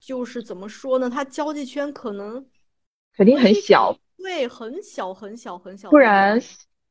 [0.00, 2.44] 就是怎么说呢，他交际圈可能
[3.16, 6.40] 肯定很小，对，很小很小很小，不然。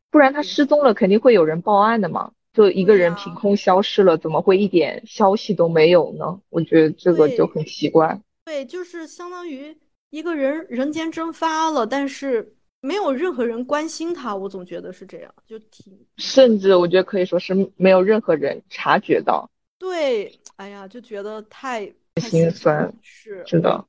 [0.09, 2.31] 不然他失踪了，肯定会有人报案的嘛。
[2.53, 6.39] 就一个人凭空消失了，怎么会一点消息都没有呢？
[6.49, 8.19] 我觉得这个就很奇怪。
[8.45, 9.77] 对，就是相当于
[10.09, 14.35] 一个人人间蒸发了，但是没有任何人关心他。
[14.35, 19.49] 我总觉得是这样，就挺甚至我觉得可以说是没有任何人察觉到。
[19.77, 21.85] 对，哎呀，就觉得太
[22.21, 22.91] 心酸。
[23.01, 23.85] 是是的。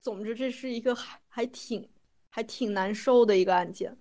[0.00, 1.88] 总之，这是一个还还挺
[2.28, 3.96] 还挺难受的一个案件。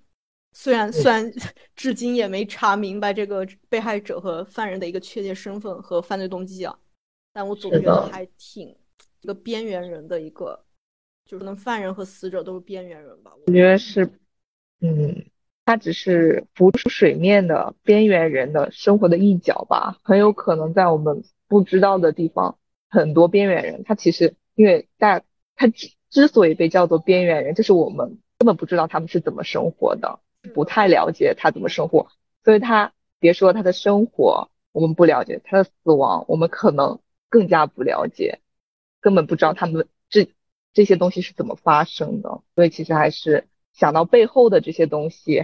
[0.53, 1.31] 虽然虽然
[1.75, 6.77] 至今也没查明白这个被害者和犯人的一个确切身份和犯罪动机啊，
[7.31, 8.75] 但我总觉得还挺
[9.21, 10.62] 一个边缘人的一个，
[11.25, 13.31] 就可能犯人和死者都是边缘人吧。
[13.47, 14.10] 我觉得是，
[14.81, 15.25] 嗯，
[15.65, 19.99] 他只是浮出水面的边缘人的生活的一角吧。
[20.03, 22.57] 很有可能在我们不知道的地方，
[22.89, 25.21] 很多边缘人，他其实因为大
[25.55, 30.19] 他之之所以被叫做边缘人，就是我们根本不知道他们是怎么生活的。
[30.55, 32.07] 不太了解他怎么生活，
[32.43, 38.39] 所以他别说他的生活，我们不了解他的死亡，我们可能更加不了解，
[39.01, 39.88] 根本不知道他们
[40.73, 42.41] 这这些东西是怎么发生的。
[42.55, 45.41] 所以其实还是想到背后的这些东西，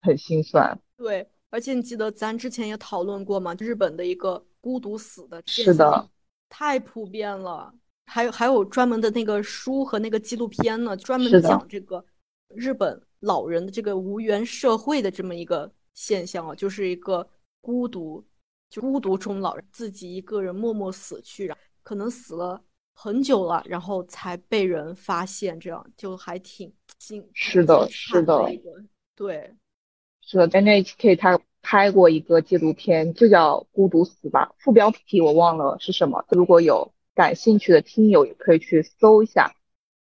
[0.00, 0.80] 很心酸。
[0.96, 3.54] 对，而且你记得咱之前也讨论过嘛？
[3.58, 6.08] 日本的一个孤独死的是的，
[6.48, 7.74] 太普遍了。
[8.06, 12.04] 还有还有专门的那个书和那个纪录片呢，专门讲这个
[12.48, 13.00] 日本。
[13.20, 17.26] 老人的这个无缘社会的这么一个现象啊，就是一个
[17.62, 18.22] 孤独，
[18.68, 21.50] 就孤独终老人自己一个人默默死去，
[21.82, 22.62] 可能死了
[22.94, 28.46] 很久了，然后才被人发现，这样就还挺惊是的，是的，
[29.14, 29.54] 对，
[30.22, 39.54] 是的，NHK 他拍过一个纪录片，就叫《孤独死》吧，副标题我忘了是什么，如果有感兴趣的听友也可以去搜一下，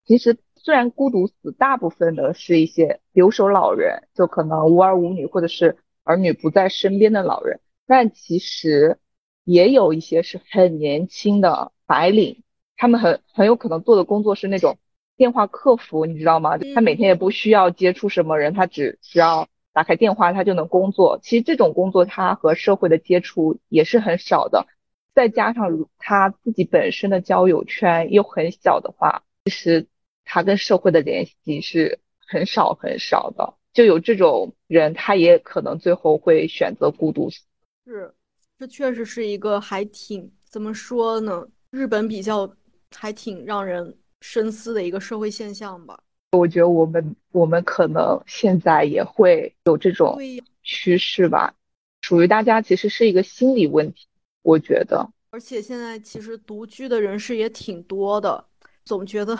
[0.04, 0.36] 其实。
[0.62, 8.98] 虽然孤独死大部分的是一些留守老人，就可能无儿无女或者是儿女不在身边的老人，但其实
[9.44, 12.42] 也有一些是很年轻的白领，
[12.80, 14.78] 他们很很有可能做的工作是那种
[15.18, 16.56] 电话客服，你知道吗？
[16.74, 21.20] 他每天也不需要接触什么人，他只需要打开电话，他就能工作。
[21.22, 24.66] 其实这种工作他和社会的接触也是很少的，
[25.14, 29.86] 再加上他自己本身的交友圈又很小的话，其实。
[30.32, 37.40] 他跟社会的联系是很少很少的，就有这种人，他也可能最后会选择孤独死。
[37.84, 38.14] 是，
[38.56, 41.44] 这确实是一个还挺怎么说呢？
[41.70, 42.48] 日本比较
[42.96, 45.98] 还挺让人深思的一个社会现象吧。
[46.32, 50.18] 我觉得我们我们可能现在也会有这种
[50.62, 51.54] 趋势吧，
[52.02, 54.06] 属于大家其实是一个心理问题，
[54.42, 55.10] 我觉得。
[55.30, 58.44] 而且现在其实独居的人士也挺多的，
[58.84, 59.38] 总觉得。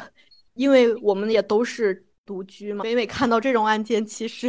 [0.54, 4.48] 因为我们也都是独居嘛，每每看到这种案件，其实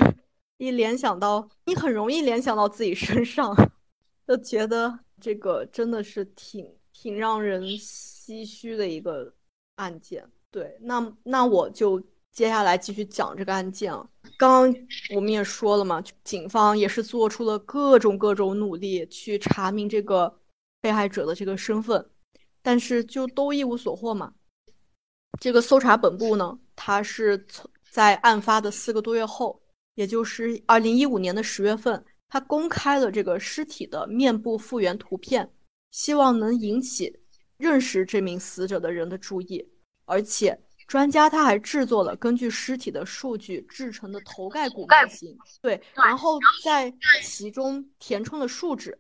[0.58, 3.56] 一联想到你，很容易联想到自己身上，
[4.28, 6.68] 就觉得这个真的是挺
[7.02, 9.34] 挺让人唏嘘的一个
[9.78, 10.24] 案件。
[10.52, 12.00] 对，那那我就
[12.32, 14.08] 接下来继续讲这个案件啊。
[14.38, 14.82] 刚刚
[15.16, 20.32] 我们也说了嘛，警方也是做出了各种各种努力去查明这个
[20.80, 22.08] 被害者的这个身份，
[22.62, 24.32] 但是就都一无所获嘛。
[25.40, 29.60] 这个搜查本部呢，他是从在案发的四个多月后，
[29.96, 35.52] 也就是二零一五年的十月份，他公开了这个尸体的面部复原图片，
[35.92, 37.20] 希望能引起
[37.58, 39.70] 认识这名死者的人的注意。
[40.06, 48.98] 而且，专家他还制作了根据尸体的数据制成的头盖骨模型，对，然后在其中填充了树脂，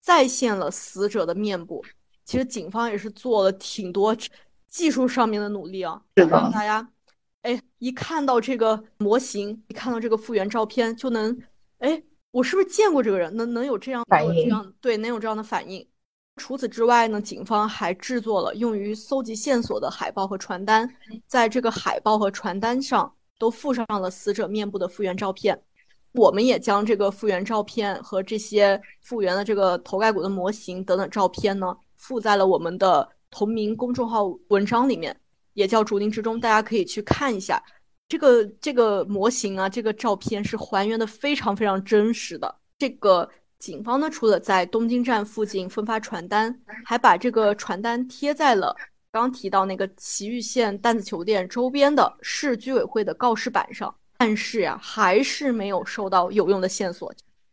[0.00, 1.84] 再现了死者的面部。
[2.24, 4.16] 其实，警方也是做了挺多。
[4.66, 6.90] 技术上面的努力啊，让大家，
[7.42, 11.38] 哎，一看到这个模型，一看到这个复原照片，就能，
[11.78, 12.02] 哎，
[12.32, 13.36] 我是不是见过这个人？
[13.36, 14.74] 能能有这样反应？
[14.80, 15.86] 对，能有这样的反应。
[16.36, 20.88] 除此之外呢，警方还制作了用于搜集线索的海报和传单，
[21.26, 25.60] 在这个海报和传单上都附上了死者面部的复原照片。
[26.12, 33.08] 我们也将这个复原照片和这些复原的这个头盖骨的模型等等照片呢，附在了我们的。
[33.36, 35.20] 同名公众号文章里面
[35.54, 37.60] 也叫“竹林之中”，大家可以去看一下
[38.08, 42.54] 这个这个模型啊，这个照片是还原的非常非常真实的。
[42.78, 43.28] 这个
[43.64, 48.76] 警方呢，除了在东京站附近分发传单，还把这个传单贴在了
[49.10, 53.92] 刚提到那个埼玉县弹子球店周边的市居委会的告示板上。
[54.18, 57.10] 但是呀，还是没有收到有用的线索，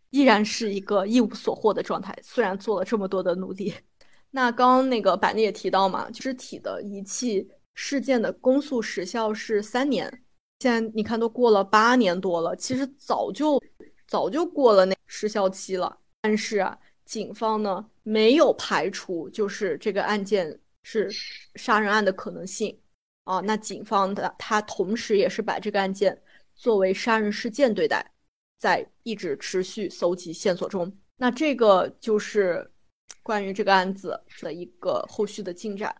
[0.09, 2.13] 依然是一个一无所获的状态。
[2.21, 3.73] 虽然做了这么多的努力。
[4.31, 10.11] 那刚刚那个板栗也提到嘛，尸体的仪器事件的公诉时效是三年，
[10.59, 13.57] 现在你看都过了八年多了，其实早就
[14.11, 15.97] 早就过了那时效期了。
[16.19, 21.09] 但是啊，警方呢没有排除就是这个案件是
[21.55, 22.77] 杀人案的可能性
[23.23, 23.39] 啊。
[23.39, 26.21] 那警方的他同时也是把这个案件
[26.53, 28.05] 作为杀人事件对待，
[28.59, 30.91] 在一直持续搜集线索中。
[31.15, 32.69] 那这个就是。
[33.23, 35.95] 关于这个案子的一个后续的进展，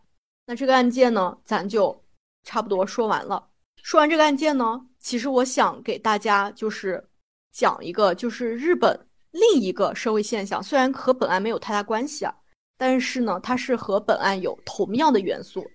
[0.48, 2.04] 那这个案件呢，咱就
[2.44, 3.48] 差不多说完了。
[3.84, 7.08] 说完这个案件呢，其实我想给大家就是
[7.52, 9.00] 讲一个，就是日本
[9.32, 12.34] 另一个社会现象，虽然和本案没有太大关系啊，
[12.78, 15.66] 但是呢，它是和本案有同样的元素，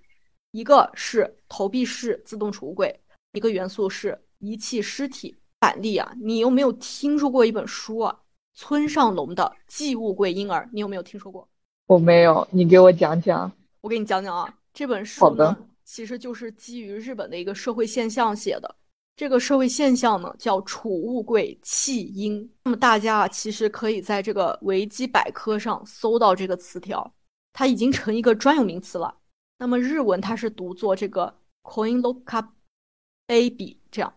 [0.50, 2.98] 一个是投币式自动储物柜，
[3.32, 5.36] 一个元素是遗弃尸体。
[5.58, 8.14] 板栗啊，你有没有听说过一本书啊？
[8.52, 11.48] 村上龙的《寄物柜婴儿》，你有没有听说过？
[11.86, 13.50] 我没有，你给我讲讲。
[13.80, 18.76] 我给你讲讲啊，这本书呢，其实就是基于日本的一个社会现象写的。
[19.16, 22.48] 这个社会现象呢，叫储物柜弃婴。
[22.64, 27.14] 那么大家啊，其实可以在这个维基百科上搜到这个词条，
[27.54, 29.16] 它已经成一个专有名词了。
[29.58, 32.46] 那么日文它是读作这个 coin lockup
[33.26, 34.14] baby 这样。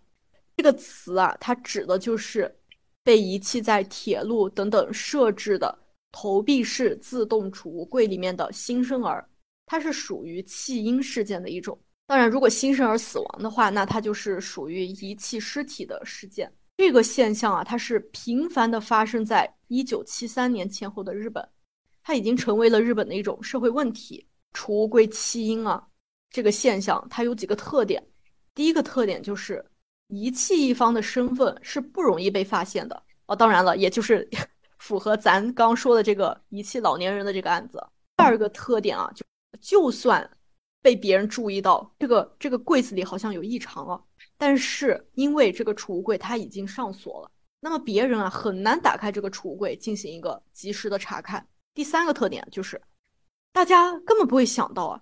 [0.58, 2.54] 这个词啊，它指的就是
[3.02, 5.80] 被遗弃在铁路等等设置的
[6.12, 9.26] 投币式自动储物柜里面的新生儿，
[9.66, 11.80] 它是属于弃婴事件的一种。
[12.10, 16.51] 当然，如果新生儿死亡的话，那它就是属于遗弃尸体的事件。
[16.76, 21.47] 这个现象啊，它是频繁的发生在一九七三年前后的日本，
[22.01, 24.28] 它已经成为了日本的一种社会问题。
[24.53, 25.86] 储物柜弃婴啊，
[26.32, 28.03] 这个现象它有几个特点，
[28.55, 29.64] 第一个特点就是。
[30.12, 34.28] 遗弃一方的身份是不容易被发现的哦，当然了，也就是
[34.80, 37.78] 符合咱刚说的这个遗弃老年人的这个案子。
[38.18, 39.24] 第二个特点啊，就
[39.62, 40.28] 就算
[40.82, 44.02] 被别人注意到这个这个柜子里好像有异常了，
[44.38, 51.46] 但是因为这个储物柜它已经上锁了，那么别人啊很难打开这个储物柜进行一个及时的查看。
[51.74, 52.82] 第三个特点就是，
[53.54, 55.02] 大家根本不会想到啊，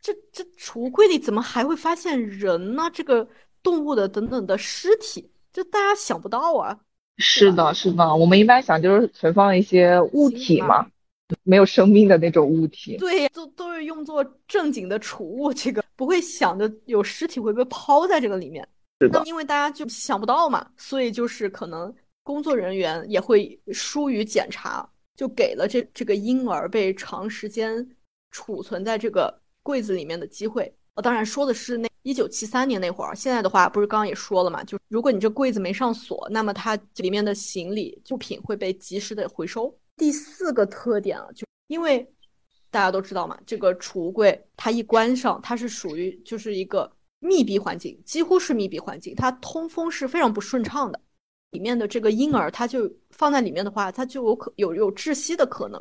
[0.00, 2.90] 这这储物柜里怎么还会发现人呢？
[2.92, 3.28] 这个。
[3.60, 6.78] 动物的等等的尸体，这大家想不到啊。
[7.16, 10.86] 是的，是的，我们一般想就是存放一些物体嘛，
[11.44, 12.96] 没有生命的那种物体。
[12.96, 18.66] 对，都都是用作正经的储物，这个不会想着有尸体会被抛在这个里面。
[19.00, 27.88] 是的，因为大家就想不到嘛，所以就是可能工作人员也会疏于检查，就给了这这个婴儿被长时间
[28.30, 30.72] 储存在这个柜子里面的机会。
[30.94, 31.88] 我当然说的是那。
[32.08, 34.64] 一九七三年那会儿，现在的话不是刚刚也说了嘛？
[34.64, 39.78] 就如果你这柜子没上锁，那么它里面的行李物品会被及时的回收。
[39.94, 42.10] 第四个特点啊，就因为
[42.70, 50.98] 大家都知道嘛，这个储物柜它一关上，它是属于就是一个密闭环境，几乎是密闭环境，它通风是非常不顺畅的。
[51.50, 55.78] 里面的这个婴儿，它就放在里面的话，它就有可有有窒息的可能。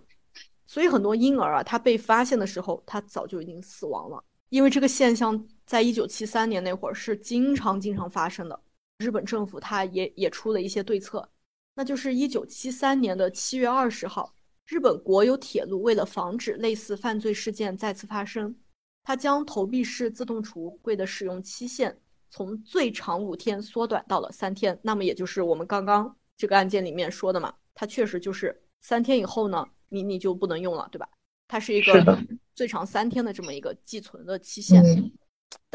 [0.66, 4.22] 所以很多婴儿啊，他被发现的时候，他早就已经死亡了。
[4.50, 8.60] 因为这个现象在一九七三年那会儿是经常经常发生的，
[9.00, 11.30] 日本政府它也也出了一些对策，
[11.76, 14.34] 那就是一九七三年的七月二十号，
[14.66, 18.56] 日本国有铁路为了防止类似犯罪事件再次发生，
[19.04, 21.96] 它将投币式自动储物柜的使用期限
[22.30, 31.10] 从最长五天缩短到了三天，那么也就是我们刚刚这个案件里面说的嘛，它确实就是三天以后呢，你你就不能用了，对吧？
[31.50, 34.82] 它是一个最长三天的这么一个寄存的期限，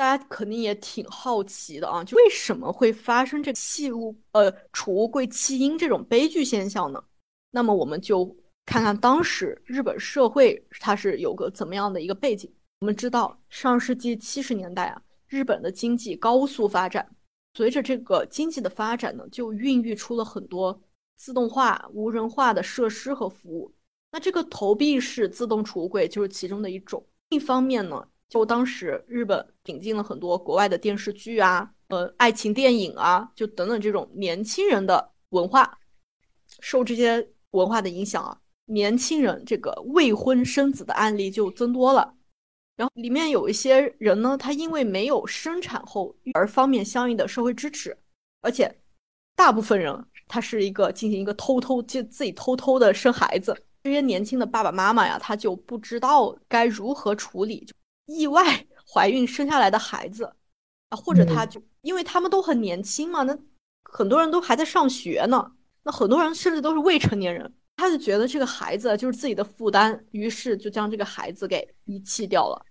[0.03, 7.01] 大家肯定也挺好奇的啊，就为什么会发生这弃物呃储物柜弃婴这种悲剧现象呢？
[7.53, 8.37] 那么我们就
[8.67, 12.53] 看看当时日本社会它是有个怎么样的一个背景。
[12.81, 17.09] 我们知道上世纪七十年代啊，日本的经济高速发展，
[17.55, 20.83] 随着这个经济的发展呢，就孕育出了很多
[21.17, 23.73] 自动化、无人化的设施和服务。
[24.11, 27.07] 那这个投币式自动储物柜就是其中的一种。
[27.29, 35.79] 一方面呢，就当时日本引进了很多国外的电视剧啊，呃，爱情电影啊，就等等这种年轻人的文化，
[36.61, 42.15] 受这些文化的影响啊，年轻人这个未婚生子的案例就增多了。
[42.75, 47.95] 然后里面有一些人呢，他因为没有生产后育儿方面相应的社会支持，
[48.41, 48.75] 而且
[49.37, 49.95] 大部分人
[50.27, 53.55] 他是一个进行一个偷偷就自己偷偷的生孩子。
[53.83, 57.67] 这些年轻的爸爸妈妈呀，他就不知道该如何处理
[58.13, 58.43] 意外
[58.93, 60.25] 怀孕生下来的孩子
[60.91, 63.37] 啊，或者他就因为他们都很年轻嘛，那
[63.85, 65.53] 很多人都还在上学呢，
[65.83, 72.63] 那很多人甚至都是未成年人，他就觉得这个孩子就是自己的负担，于是就将这个孩子给遗弃掉了。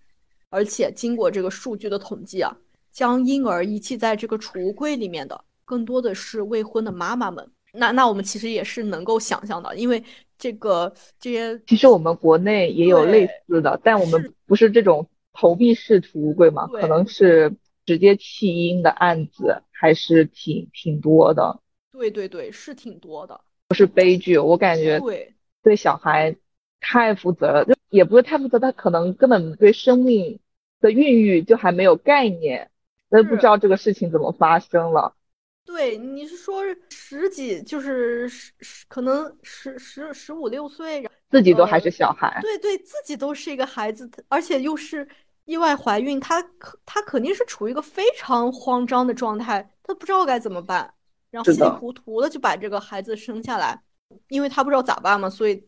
[0.49, 2.55] 而且经过这个数据的统计啊，
[2.91, 7.49] 将婴儿遗弃在这个储物柜里面的，更多的是未婚的妈妈们。
[7.73, 10.03] 那那我们其实也是能够想象的，因为
[10.37, 17.55] 这个这些，其实我们国内也有类似的，但我们不是这种投币式储物柜嘛，可能是
[17.85, 21.59] 直接弃婴的案子还是挺挺多的。
[21.91, 24.37] 对对对，是挺多的，不是悲剧。
[24.37, 26.35] 我感觉对对小孩
[26.79, 30.39] 太负责了，就也不是太负责，他可能根本对生命
[30.79, 32.71] 的孕育就还没有概念，
[33.09, 35.15] 那不知道这个事情怎么发生了。
[35.63, 45.07] 对，你是说十几，就是十十，可能十十十五六岁，自己都还是小孩，对对，自己都是一个孩子，而且又是
[45.45, 50.93] 意外怀孕，她可她肯定是处于一个非常慌张的状态，她不知道该怎么办，
[51.29, 53.81] 然后稀里糊涂的就把这个孩子生下来，
[54.27, 55.65] 因为她不知道咋办嘛，所以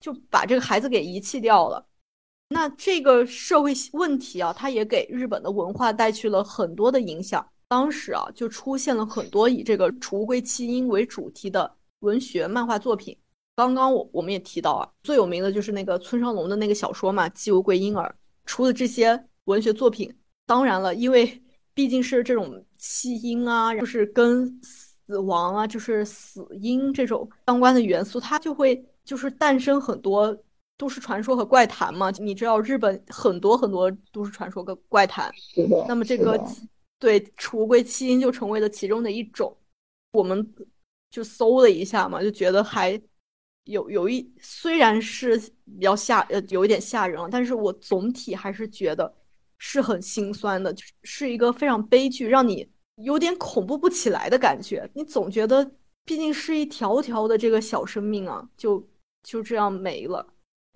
[0.00, 1.86] 就把这个孩子给遗弃掉了。
[2.48, 7.46] 那这个社会问题啊，它也给日本的文化带去了很多的影响。
[7.68, 11.70] 当时啊，就出现了很多以这个储物柜弃婴为主题的
[12.00, 13.14] 文学漫画作品。
[13.58, 18.08] 刚刚我我们也提到啊，最有名的就是那个村上龙的那个小说嘛，《寄物柜婴儿》。
[18.46, 21.42] 除了这些文学作品，当然了，因为
[21.74, 30.36] 毕竟是这种弃婴啊，就是跟死亡啊，就是死婴这种相关的元素，它就会就是诞生很多
[30.76, 32.12] 都市传说和怪谈嘛。
[32.12, 35.32] 你知道日本很多很多都市传说跟怪谈，
[35.88, 36.40] 那么这个。
[37.00, 39.56] 对，储物柜弃婴就成为了其中的一种，
[40.12, 40.48] 我们
[41.10, 43.00] 就搜了一下嘛，就觉得还
[43.68, 49.12] 有有一虽然是比较吓呃有一点吓人了，但是我总体还是觉得
[49.58, 54.88] 是很心酸的，就是一个非常悲剧，让你有点恐怖不起来的感觉。
[54.94, 55.64] 你总觉得
[56.04, 58.84] 毕竟是一条条的这个小生命啊，就
[59.22, 60.26] 就这样没了，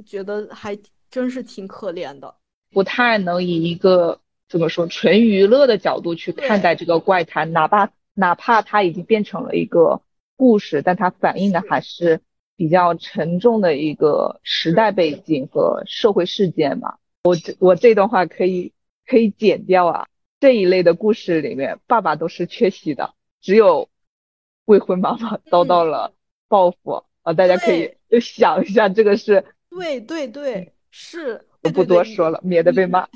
[0.06, 0.78] 觉得还
[1.10, 2.34] 真是挺可怜的，
[2.70, 4.18] 不太能以一个。
[4.48, 4.86] 怎么说？
[4.86, 10.02] 纯娱乐的角度去看待这个怪谈，哪怕哪怕它已经变成了一个
[10.36, 12.20] 故事，但它反映的还是
[12.56, 16.96] 比较沉重的一个时代背景和社会事件嘛。
[17.24, 18.72] 我这我这段话可以
[19.06, 20.08] 可以剪掉啊。
[20.40, 23.88] 这一类的故事里面，爸爸都是缺席的，只有
[24.64, 26.12] 未婚妈妈遭到了
[26.48, 27.32] 报复啊。
[27.32, 33.08] 大家可以就想一下，这个是对对对，是我不多说了，免得被骂。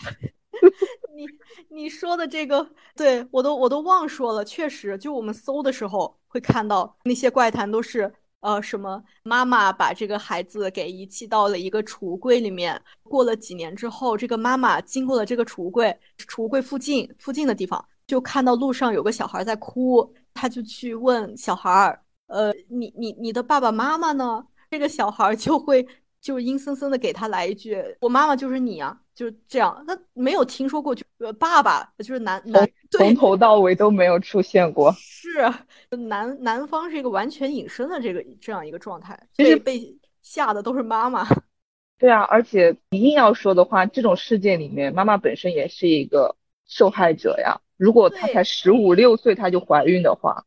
[1.16, 1.26] 你
[1.68, 2.64] 你说的这个，
[2.94, 4.44] 对我都我都忘说了。
[4.44, 12.80] 确实，就我们搜的时候会看到那些怪谈，都是呃什么妈妈把这个孩子给遗弃到了一个储物柜里面。
[13.02, 24.46] 过了几年之后，这个妈妈经过了这个储物柜，储物柜附近附近的地方，就看到路上有个小孩在哭，他就去问小孩儿，呃，你你你的爸爸妈妈呢？
[24.70, 25.86] 这个小孩就会
[26.20, 29.00] 就阴森森的给他来一句，我妈妈就是你啊。
[29.16, 31.02] 就是这样，他没有听说过，就
[31.40, 34.92] 爸爸就是男男，从头到尾都没有出现过。
[34.92, 35.42] 是
[36.08, 41.26] 男男方是一个完全隐身的这个这样一个状态，其实被吓的都是妈妈。
[41.98, 46.36] 对啊，而且你硬要说的话，这种事件里面，妈妈本身也是一个
[46.66, 47.62] 受害者呀。
[47.78, 50.44] 如果她才十五六岁，她就怀孕的话，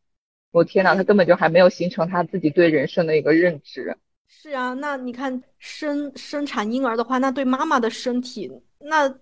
[0.51, 3.97] 我天呐，她根本就还没有形成她自己对人生的一个认知。
[4.31, 9.13] 是啊，那你看生生产婴儿的话，那对妈妈的身体那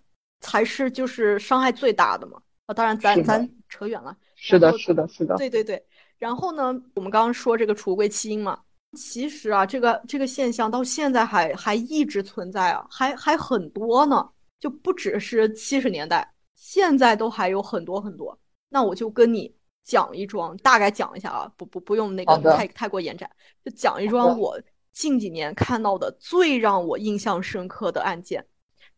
[0.41, 2.39] 才是就是伤害最大的嘛。
[2.67, 4.15] 啊，当然咱咱扯远了。
[4.35, 5.35] 是的，是的，是的。
[5.37, 5.83] 对对对。
[6.19, 8.59] 然后呢，我们刚刚说这个橱柜弃婴嘛，
[8.97, 14.29] 其实啊，这个这个现象到现在还还一直存在啊，还还很多呢，
[14.59, 18.37] 就不只是七十年代，现在都还有很多很多。
[18.67, 19.51] 那我就跟你
[19.83, 23.31] 讲一桩，大概讲一下啊，不不不用那个太太过延展，
[23.63, 24.59] 就讲一桩我。
[24.97, 28.43] 近几年看到的最让我印象深刻的案件，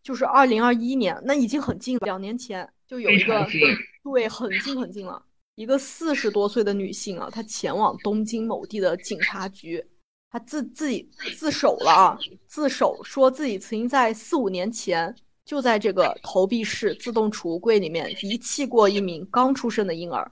[0.01, 2.05] 就是二零二一年，那已经很近了。
[2.05, 3.45] 两年前就有一个，
[4.01, 5.21] 对，很近很近了。
[5.55, 9.85] 一个四十多岁的女性啊，她前往东京某地的警察局，
[10.31, 20.31] 她自自己自首了啊，自首说自己曾经在四五年前就在这个投币式自动储物柜里面遗弃过一名刚出生的婴儿。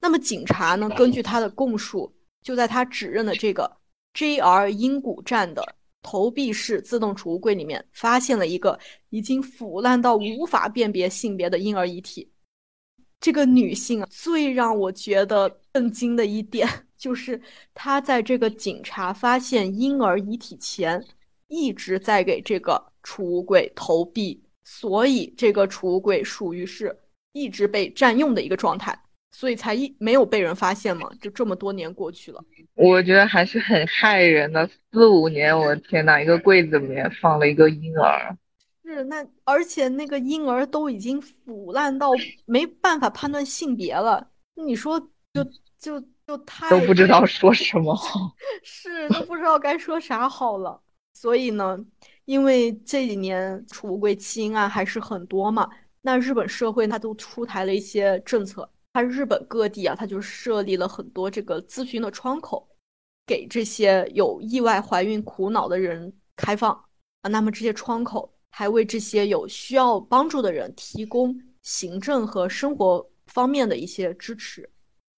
[0.00, 2.10] 那么警察呢，根据她的供述，
[2.42, 3.70] 就在她指认的这个。
[4.14, 5.64] JR 英谷站的
[6.02, 8.78] 投币式自动储物柜里面，发现了一个
[9.10, 12.30] 已经腐烂到无法辨别性别的婴儿遗体。
[13.20, 17.40] 这个女性啊，最让我觉得震惊的一点，就是
[17.72, 21.04] 她在这个警察发现婴儿遗体前，
[21.46, 26.96] 一直在给这个储物柜投币，所以这个储物柜属于是
[27.32, 28.98] 一直被占用的一个状态。
[29.32, 31.10] 所以才一没有被人发现嘛？
[31.20, 34.68] 就这么多年过去了，我觉得还是很害人的。
[34.92, 38.36] 四五年，我的天呐，一个柜子里面放了一个婴儿。
[38.84, 42.10] 是那，而且那个婴儿都已经腐烂到
[42.44, 44.28] 没办法判断性别了。
[44.54, 45.00] 你说，
[45.32, 45.42] 就
[45.78, 48.30] 就就太都不知道说什么好，
[48.62, 50.78] 是都不知道该说啥好了。
[51.14, 51.78] 所以呢，
[52.26, 55.66] 因为这几年储物柜弃婴案还是很多嘛，
[56.02, 58.68] 那日本社会它都出台了一些政策。
[58.92, 62.68] 它日本各地啊，它就设立了很多这个咨询的窗口，
[63.26, 66.72] 给这些有意外怀孕苦恼的人开放
[67.22, 67.28] 啊。
[67.30, 74.68] 那么这些窗口还为这些有需要帮助的人提供行政和生活方面的一些支持。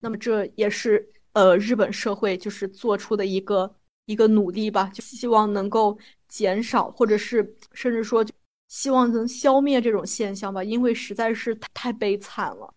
[0.01, 3.75] 那么这也是呃日本社会就是做出的一个
[4.07, 5.99] 一个努力吧，就希望能够
[6.29, 8.25] 减少，或者是甚至说
[8.69, 12.73] 希望能消灭这种现象吧，因为实在是太悲惨了。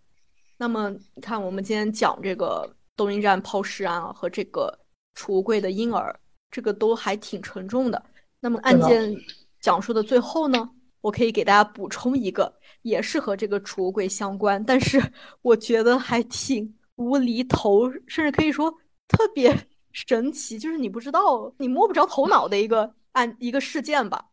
[0.58, 4.78] 那么你看，我们今天讲这个东京站抛尸案啊和这个
[5.14, 8.03] 储物柜的婴儿，这个都还挺沉重的。
[8.39, 9.16] 那么案件
[9.62, 10.70] 讲述的最后呢，
[11.01, 12.51] 我可以给大家补充一个，
[12.82, 15.01] 也是和这个储物柜相关，但是
[15.43, 18.72] 我觉得还挺无厘头，甚至可以说
[19.08, 19.55] 特别
[19.93, 24.26] 神奇，就是你不知道、你摸不着头脑的一个案一个事件吧？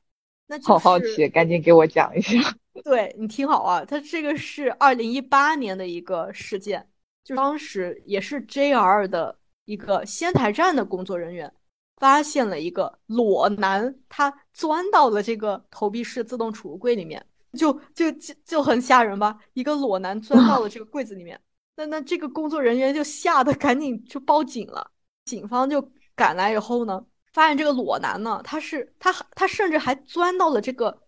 [0.46, 2.38] 那好好奇，赶紧给我讲一下。
[2.82, 6.86] 对你听好啊，它这个是二零一八年的一个事件，
[7.22, 11.50] 就当时也是 JR 的一个仙台站的工作人员
[11.96, 19.38] 发现了一个裸男，他钻到了这个投币式自动储物柜里面，就就就就很吓人吧？
[19.52, 21.40] 一个裸男钻到了这个柜子里面，
[21.76, 24.90] 那那这个工作人员就吓得赶紧就报警了，
[25.24, 25.80] 警方就
[26.16, 31.03] 赶来以后呢，发现这个裸男呢，他是他他甚至还钻到了这个。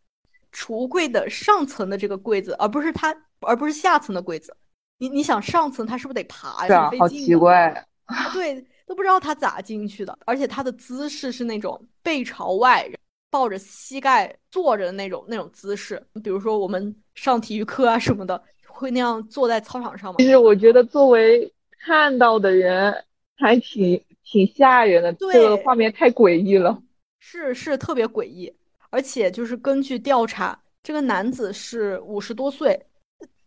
[0.56, 4.56] 储物柜的上层的这个柜子，而不是它，而不是下层的柜子。
[4.96, 6.90] 你你想上层，它是不是得爬呀？
[6.98, 7.86] 好奇怪。
[8.32, 10.18] 对，都不知道他咋进去的。
[10.24, 12.88] 而且他的姿势是那种背朝外，
[13.30, 16.02] 抱着膝盖坐着的那种那种姿势。
[16.24, 20.16] 比如说我们上体育课啊什么的，会那样坐在操场上吗？
[20.20, 21.52] 其实我觉得作为
[21.84, 23.04] 看到的人，
[23.36, 25.12] 还挺挺吓人的。
[25.12, 26.82] 这个画面太诡异了。
[27.20, 28.50] 是是，特别诡异。
[28.90, 32.86] 而且就是根据调查，这个男子是五十多岁，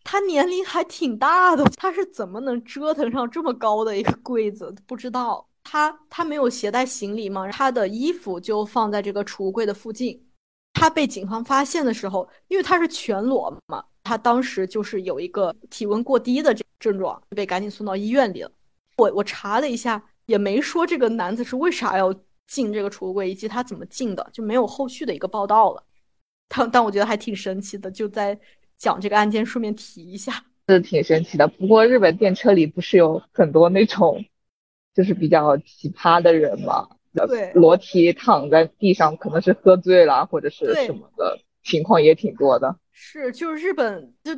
[0.04, 1.64] 他年龄还挺大的。
[1.78, 4.74] 他是怎么能折腾上这么高的一个柜子？
[4.86, 5.46] 不知道。
[5.64, 7.48] 他他没有携带行李吗？
[7.52, 10.20] 他的衣服就放在这个储物柜的附近。
[10.74, 18.52] 他被警方发现的时候，因为他是全裸嘛，他当时就是有一个体温过低的这症状，被赶紧送到医院里了。
[18.98, 22.14] 我我查了一下，也没说这个男子是为啥要。
[22.50, 25.84] 进这个储物柜以及他怎么进的，就没有后续的一个报道了。
[26.48, 28.38] 但但我觉得还挺神奇的，就在
[28.76, 31.48] 讲这个案件，顺便提一下，是挺神奇的。
[31.48, 34.26] 不过日本电车里不是有很多那种，
[34.96, 36.90] 就是比较奇葩的人嘛？
[37.28, 42.76] 对，裸体躺在地上，可能是喝醉了或者是什么的情况也挺多的。
[42.92, 44.36] 是，就是日本就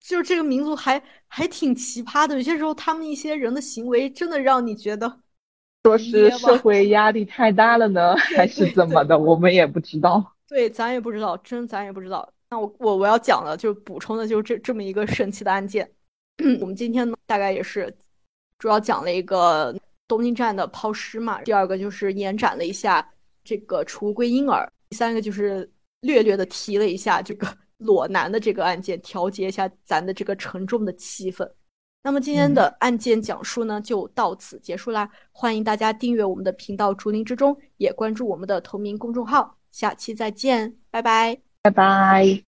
[0.00, 5.20] 就是这个民族还还挺奇葩的，有些时候他们一些人的行为真的让你觉得。
[5.84, 9.18] 说是社会压力太大了呢， 还是怎么的？
[9.18, 10.34] 我们也不知道。
[10.48, 12.30] 对，咱也不知道，真咱也不知道。
[12.50, 15.90] 那我我我要讲的，就是补充的，就是这这么一个神奇的案件。
[16.60, 17.92] 我们今天呢，大概也是
[18.58, 19.74] 主要讲了一个
[20.06, 23.06] 东京站的抛尸嘛，第二个就是延展了一下
[23.42, 25.68] 这个储物柜婴儿，第三个就是
[26.02, 27.46] 略略的提了一下这个
[27.78, 31.50] 裸男的这个案件，调节一下咱的这个沉重的气氛。
[32.04, 35.08] 那么今天的案件讲述呢，就到此结束啦。
[35.30, 39.56] 欢迎大家订阅我们的频道“竹林之中”，也关注我们的同名公众号。
[39.70, 42.40] 下期再见，拜拜，拜拜。